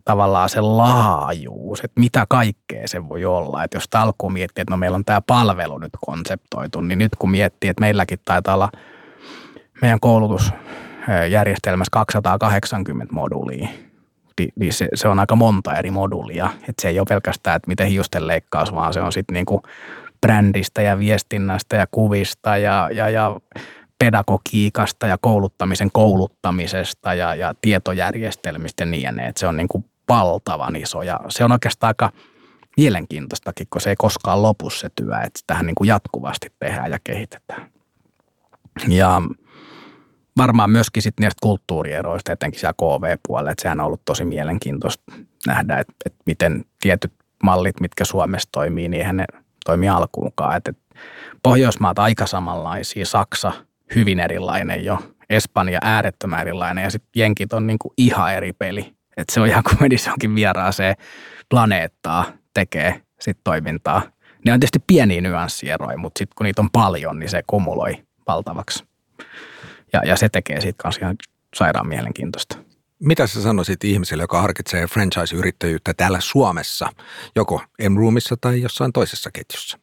tavallaan 0.04 0.48
se 0.48 0.60
laajuus, 0.60 1.80
että 1.80 2.00
mitä 2.00 2.26
kaikkea 2.28 2.88
se 2.88 3.08
voi 3.08 3.24
olla. 3.24 3.64
Että 3.64 3.76
jos 3.76 3.88
alkuun 3.94 4.32
miettii, 4.32 4.62
että 4.62 4.72
no 4.72 4.76
meillä 4.76 4.94
on 4.94 5.04
tämä 5.04 5.20
palvelu 5.20 5.78
nyt 5.78 5.92
konseptoitu, 6.06 6.80
niin 6.80 6.98
nyt 6.98 7.12
kun 7.18 7.30
miettii, 7.30 7.70
että 7.70 7.80
meilläkin 7.80 8.18
taitaa 8.24 8.54
olla 8.54 8.70
meidän 9.82 10.00
koulutusjärjestelmässä 10.00 11.90
280 11.92 13.14
moduulia, 13.14 13.68
niin, 14.38 14.52
niin 14.56 14.72
se, 14.72 14.88
se, 14.94 15.08
on 15.08 15.18
aika 15.18 15.36
monta 15.36 15.74
eri 15.74 15.90
modulia. 15.90 16.50
Että 16.54 16.82
se 16.82 16.88
ei 16.88 16.98
ole 16.98 17.06
pelkästään, 17.08 17.56
että 17.56 17.68
miten 17.68 17.88
hiusten 17.88 18.26
leikkaus, 18.26 18.74
vaan 18.74 18.92
se 18.92 19.00
on 19.00 19.12
sitten 19.12 19.34
niinku 19.34 19.62
brändistä 20.20 20.82
ja 20.82 20.98
viestinnästä 20.98 21.76
ja 21.76 21.86
kuvista 21.90 22.56
ja, 22.56 22.90
ja, 22.92 23.10
ja 23.10 23.36
pedagogiikasta 23.98 25.06
ja 25.06 25.18
kouluttamisen 25.20 25.90
kouluttamisesta 25.92 27.14
ja, 27.14 27.34
ja 27.34 27.54
tietojärjestelmistä 27.60 28.84
ja 28.84 29.12
niin 29.12 29.20
että 29.20 29.40
se 29.40 29.46
on 29.46 29.56
niin 29.56 29.84
valtavan 30.08 30.76
iso 30.76 31.02
ja 31.02 31.20
se 31.28 31.44
on 31.44 31.52
oikeastaan 31.52 31.90
aika 31.90 32.12
mielenkiintoistakin, 32.76 33.66
kun 33.70 33.80
se 33.80 33.90
ei 33.90 33.96
koskaan 33.96 34.42
lopu 34.42 34.70
se 34.70 34.88
työ, 34.94 35.20
että 35.24 35.40
tähän 35.46 35.66
niin 35.66 35.74
jatkuvasti 35.84 36.52
tehdään 36.58 36.90
ja 36.90 36.98
kehitetään. 37.04 37.70
Ja 38.88 39.22
varmaan 40.38 40.70
myöskin 40.70 41.02
sitten 41.02 41.24
niistä 41.24 41.38
kulttuurieroista, 41.42 42.32
etenkin 42.32 42.60
siellä 42.60 42.72
KV-puolella, 42.72 43.50
että 43.50 43.62
sehän 43.62 43.80
on 43.80 43.86
ollut 43.86 44.04
tosi 44.04 44.24
mielenkiintoista 44.24 45.12
nähdä, 45.46 45.78
että, 45.78 45.92
että 46.06 46.22
miten 46.26 46.64
tietyt 46.80 47.12
mallit, 47.42 47.80
mitkä 47.80 48.04
Suomessa 48.04 48.48
toimii, 48.52 48.88
niin 48.88 49.00
eihän 49.00 49.16
ne 49.16 49.24
toimi 49.64 49.88
alkuunkaan. 49.88 50.56
Että, 50.56 50.70
että 50.70 50.82
Pohjoismaat 51.42 51.98
aika 51.98 52.26
samanlaisia, 52.26 53.06
Saksa 53.06 53.52
hyvin 53.94 54.20
erilainen 54.20 54.84
jo, 54.84 54.98
Espanja 55.30 55.78
äärettömän 55.82 56.40
erilainen 56.40 56.84
ja 56.84 56.90
sitten 56.90 57.10
Jenkit 57.14 57.52
on 57.52 57.66
niinku 57.66 57.92
ihan 57.96 58.34
eri 58.34 58.52
peli. 58.52 58.94
Että 59.16 59.34
se 59.34 59.40
on 59.40 59.46
ihan 59.46 59.62
kuin 59.62 59.76
menisi 59.80 60.08
johonkin 60.08 60.34
vieraaseen 60.34 60.96
planeettaa 61.50 62.24
tekee 62.54 63.02
sit 63.20 63.38
toimintaa. 63.44 64.02
Ne 64.44 64.52
on 64.52 64.60
tietysti 64.60 64.84
pieniä 64.86 65.20
nyanssieroja, 65.20 65.98
mutta 65.98 66.18
sitten 66.18 66.34
kun 66.36 66.44
niitä 66.44 66.62
on 66.62 66.70
paljon, 66.70 67.18
niin 67.18 67.30
se 67.30 67.42
kumuloi 67.46 68.04
valtavaksi. 68.26 68.84
Ja, 69.92 70.02
ja 70.04 70.16
se 70.16 70.28
tekee 70.28 70.60
siitä 70.60 70.82
kanssa 70.82 71.00
ihan 71.00 71.16
sairaan 71.54 71.88
mielenkiintoista. 71.88 72.58
Mitä 72.98 73.26
sä 73.26 73.42
sanoisit 73.42 73.84
ihmiselle, 73.84 74.22
joka 74.22 74.40
harkitsee 74.40 74.86
franchise-yrittäjyyttä 74.86 75.94
täällä 75.94 76.20
Suomessa, 76.20 76.88
joko 77.36 77.62
M-Roomissa 77.88 78.36
tai 78.40 78.62
jossain 78.62 78.92
toisessa 78.92 79.30
ketjussa? 79.30 79.78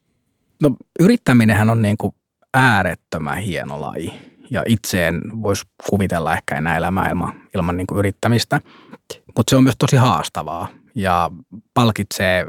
No 0.62 0.70
yrittäminenhän 1.00 1.70
on 1.70 1.82
niin 1.82 1.98
kuin 1.98 2.16
äärettömän 2.54 3.38
hieno 3.38 3.82
laji 3.82 4.14
ja 4.52 4.64
itseen 4.68 5.22
voisi 5.42 5.64
kuvitella 5.90 6.34
ehkä 6.34 6.58
enää 6.58 6.78
elämää 6.78 7.10
ilman, 7.10 7.42
ilman 7.56 7.78
niin 7.78 7.88
kuin 7.88 8.00
yrittämistä, 8.00 8.62
mutta 9.38 9.50
se 9.50 9.56
on 9.56 9.64
myös 9.64 9.76
tosi 9.78 9.96
haastavaa 9.96 10.68
ja 10.96 11.32
palkitsee, 11.74 12.46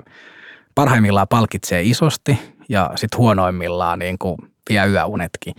parhaimmillaan 0.75 1.29
palkitsee 1.29 1.83
isosti 1.83 2.39
ja 2.69 2.91
sitten 2.95 3.19
huonoimmillaan 3.19 3.99
niin 3.99 4.19
kuin 4.19 4.37
vie 4.71 4.87
yöunetkin. 4.87 5.55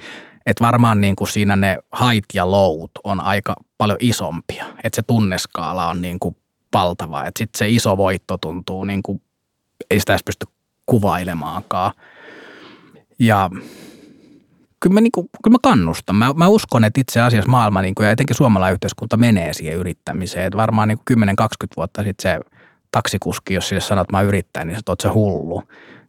Että 0.48 0.66
varmaan 0.66 1.02
niin 1.02 1.16
kuin 1.16 1.28
siinä 1.28 1.56
ne 1.56 1.78
hait 1.92 2.26
ja 2.34 2.52
lout 2.52 2.92
on 3.04 3.22
aika 3.22 3.56
paljon 3.78 3.98
isompia, 4.02 4.66
että 4.84 4.96
se 4.96 5.02
tunneskaala 5.02 5.88
on 5.88 6.02
niin 6.02 6.20
kuin 6.20 6.36
valtava, 6.74 7.26
että 7.26 7.40
sitten 7.40 7.58
se 7.58 7.70
iso 7.70 7.98
voitto 7.98 8.38
tuntuu 8.38 8.84
niin 8.84 9.04
kuin, 9.04 9.22
ei 9.92 10.00
sitä 10.00 10.14
edes 10.14 10.24
pysty 10.24 10.46
kuvailemaankaan. 10.86 11.92
Ja 13.20 13.50
kyllä 14.80 14.94
mä, 14.94 15.02
niin 15.02 15.12
kuin, 15.12 15.30
kyllä 15.44 15.56
mä 15.56 15.60
kannustan. 15.62 16.16
Mä, 16.16 16.34
mä 16.34 16.48
uskon, 16.48 16.84
että 16.84 17.02
itse 17.02 17.22
asiassa 17.22 17.52
maailma 17.52 17.82
niin 17.82 17.96
kuin, 17.96 18.06
ja 18.06 18.12
etenkin 18.12 18.36
suomalainen 18.36 18.74
yhteiskunta 18.74 19.18
menee 19.18 19.54
siihen 19.54 19.78
yrittämiseen. 19.78 20.46
Että 20.46 20.58
varmaan 20.58 20.88
niin 20.88 21.00
10-20 21.14 21.14
vuotta 21.78 22.04
sitten 22.04 22.32
se 22.32 22.40
taksikuski, 22.92 23.54
jos 23.54 23.68
sille 23.68 23.82
sanot, 23.82 24.02
että 24.02 24.18
mä 24.18 24.22
yrittäjän, 24.22 24.68
niin 24.68 24.76
sä 24.76 24.84
oot 24.88 25.02
se 25.02 25.08
hullu. 25.08 25.64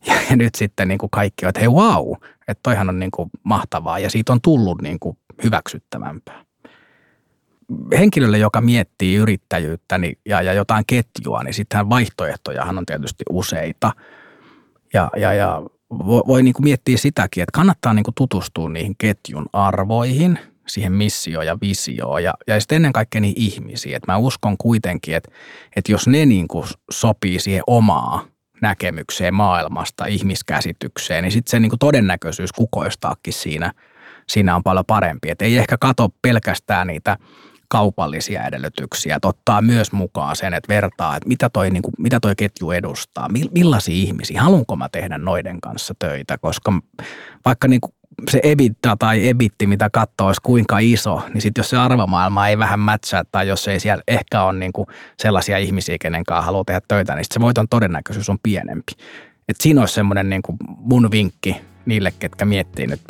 Ja, 0.07 0.37
nyt 0.37 0.55
sitten 0.55 0.89
niin 0.89 0.99
kuin 0.99 1.11
kaikki 1.11 1.47
on, 1.47 1.49
että 1.49 1.61
hei 1.61 1.69
wow, 1.69 2.13
että 2.49 2.63
toihan 2.63 2.89
on 2.89 2.99
niin 2.99 3.11
kuin 3.11 3.31
mahtavaa 3.43 3.99
ja 3.99 4.11
siitä 4.11 4.33
on 4.33 4.41
tullut 4.41 4.83
niin 4.83 4.99
kuin 5.01 5.19
hyväksyttävämpää. 5.45 6.45
Henkilölle, 7.99 8.39
joka 8.39 8.61
miettii 8.61 9.17
yrittäjyyttä 9.17 9.99
niin, 9.99 10.19
ja, 10.27 10.43
ja 10.43 10.53
jotain 10.53 10.85
ketjua, 10.87 11.43
niin 11.43 11.55
sittenhän 11.55 11.91
vaihtoehtojahan 11.91 12.79
on 12.79 12.87
tietysti 12.87 13.25
useita. 13.31 13.93
Ja, 14.95 15.11
ja, 15.17 15.33
ja 15.33 15.63
voi, 15.91 16.23
voi 16.27 16.43
niin 16.43 16.55
kuin 16.55 16.65
miettiä 16.65 16.97
sitäkin, 16.97 17.43
että 17.43 17.57
kannattaa 17.57 17.95
niin 17.95 18.05
kuin 18.05 18.15
tutustua 18.15 18.69
niihin 18.69 18.95
ketjun 18.99 19.47
arvoihin, 19.53 20.39
siihen 20.67 20.93
missioon 20.93 21.47
ja 21.47 21.59
visioon 21.61 22.25
ja, 22.25 22.35
ja 22.47 22.61
sitten 22.61 22.77
ennen 22.77 22.93
kaikkea 22.93 23.21
niihin 23.21 23.43
ihmisiin. 23.43 23.97
Että 23.97 24.13
mä 24.13 24.19
uskon 24.19 24.57
kuitenkin, 24.59 25.17
että, 25.17 25.31
että 25.77 25.93
jos 25.93 26.09
ne 26.09 26.27
niin 26.27 26.49
kuin 26.49 26.67
sopii 26.91 27.41
siihen 27.41 27.63
omaa 27.67 28.25
näkemykseen 28.63 29.35
maailmasta, 29.35 30.07
ihmiskäsitykseen, 30.07 31.25
niin 31.25 31.33
sitten 31.33 31.51
se 31.51 31.61
niin 31.61 31.73
todennäköisyys 31.81 32.53
kukoistaakin 32.53 33.33
siinä, 33.33 33.73
siinä 34.29 34.57
on 34.57 34.63
paljon 34.63 34.85
parempi. 34.87 35.31
Että 35.31 35.45
ei 35.45 35.59
ehkä 35.59 35.77
kato 35.79 36.09
pelkästään 36.23 36.87
niitä– 36.87 37.17
kaupallisia 37.69 38.47
edellytyksiä, 38.47 39.17
että 39.17 39.29
ottaa 39.29 39.63
myös 39.63 39.93
mukaan 39.93 40.37
sen, 40.37 40.55
että 40.55 40.69
vertaa, 40.69 41.17
että 41.17 41.29
mitä 41.29 41.49
toi, 41.49 41.71
niin 41.71 41.83
kuin, 41.83 41.95
mitä 41.99 42.21
toi 42.21 42.37
ketju 42.37 42.71
edustaa, 42.71 43.29
millaisia 43.51 43.95
ihmisiä, 43.95 44.43
haluanko 44.43 44.77
mä 44.77 44.89
tehdä 44.89 45.19
noiden 45.19 45.61
kanssa 45.61 45.95
töitä, 45.99 46.39
koska 46.39 46.73
vaikka 47.45 47.69
niin 47.69 47.81
kuin 47.81 47.93
se 48.31 48.41
EBITDA 48.43 48.97
tai 48.99 49.29
ebitti, 49.29 49.67
mitä 49.67 49.91
katsoo, 49.93 50.27
olisi 50.27 50.41
kuinka 50.43 50.79
iso, 50.79 51.23
niin 51.35 51.43
sitten 51.43 51.61
jos 51.61 51.71
se 51.71 51.77
arvomaailma 51.77 52.49
ei 52.49 52.59
vähän 52.59 52.81
mätsää 52.81 53.23
tai 53.33 53.49
jos 53.49 53.69
ei 53.69 53.81
siellä 53.81 54.03
ehkä 54.09 54.43
ole 54.43 54.59
niin 54.59 54.73
kuin 54.73 54.87
sellaisia 55.19 55.59
ihmisiä, 55.59 55.97
kenen 56.01 56.25
kanssa 56.25 56.47
haluaa 56.47 56.65
tehdä 56.65 56.81
töitä, 56.89 57.15
niin 57.15 57.25
se 57.35 57.41
voiton 57.41 57.69
todennäköisyys 57.69 58.31
on 58.31 58.39
pienempi. 58.43 58.93
Et 59.49 59.57
siinä 59.61 59.81
olisi 59.81 59.95
semmoinen 59.95 60.31
niin 60.31 60.43
kuin 60.43 60.57
mun 60.67 61.11
vinkki 61.11 61.57
niille, 61.87 62.13
ketkä 62.19 62.45
miettii 62.45 62.87
nyt 62.87 63.01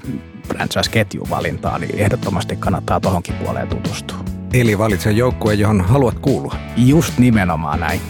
franchise-ketjun 0.46 1.30
valintaa, 1.30 1.78
niin 1.78 1.98
ehdottomasti 1.98 2.56
kannattaa 2.56 3.00
tohonkin 3.00 3.34
puoleen 3.34 3.68
tutustua. 3.68 4.18
Eli 4.52 4.78
valitse 4.78 5.10
joukkue, 5.10 5.54
johon 5.54 5.80
haluat 5.80 6.18
kuulua. 6.18 6.54
Just 6.76 7.18
nimenomaan 7.18 7.80
näin. 7.80 8.00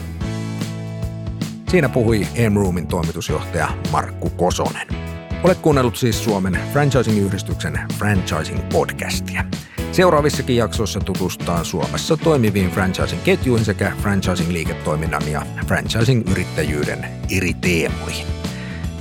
Siinä 1.68 1.88
puhui 1.88 2.26
M-Roomin 2.50 2.86
toimitusjohtaja 2.86 3.68
Markku 3.92 4.30
Kosonen. 4.30 5.07
Olet 5.44 5.58
kuunnellut 5.58 5.96
siis 5.96 6.24
Suomen 6.24 6.58
franchising-yhdistyksen 6.72 7.80
franchising-podcastia. 7.98 9.44
Seuraavissakin 9.92 10.56
jaksoissa 10.56 11.00
tutustaan 11.00 11.64
Suomessa 11.64 12.16
toimiviin 12.16 12.70
franchising-ketjuihin 12.70 13.64
sekä 13.64 13.92
franchising-liiketoiminnan 14.02 15.28
ja 15.28 15.42
franchising-yrittäjyyden 15.66 17.06
eri 17.36 17.54
teemoihin. 17.54 18.26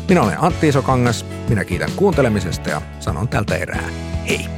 Minä 0.09 0.21
olen 0.21 0.43
Antti 0.43 0.67
Isokangas, 0.67 1.25
minä 1.49 1.65
kiitän 1.65 1.91
kuuntelemisesta 1.95 2.69
ja 2.69 2.81
sanon 2.99 3.27
tältä 3.27 3.55
erää 3.55 3.89
hei. 4.29 4.56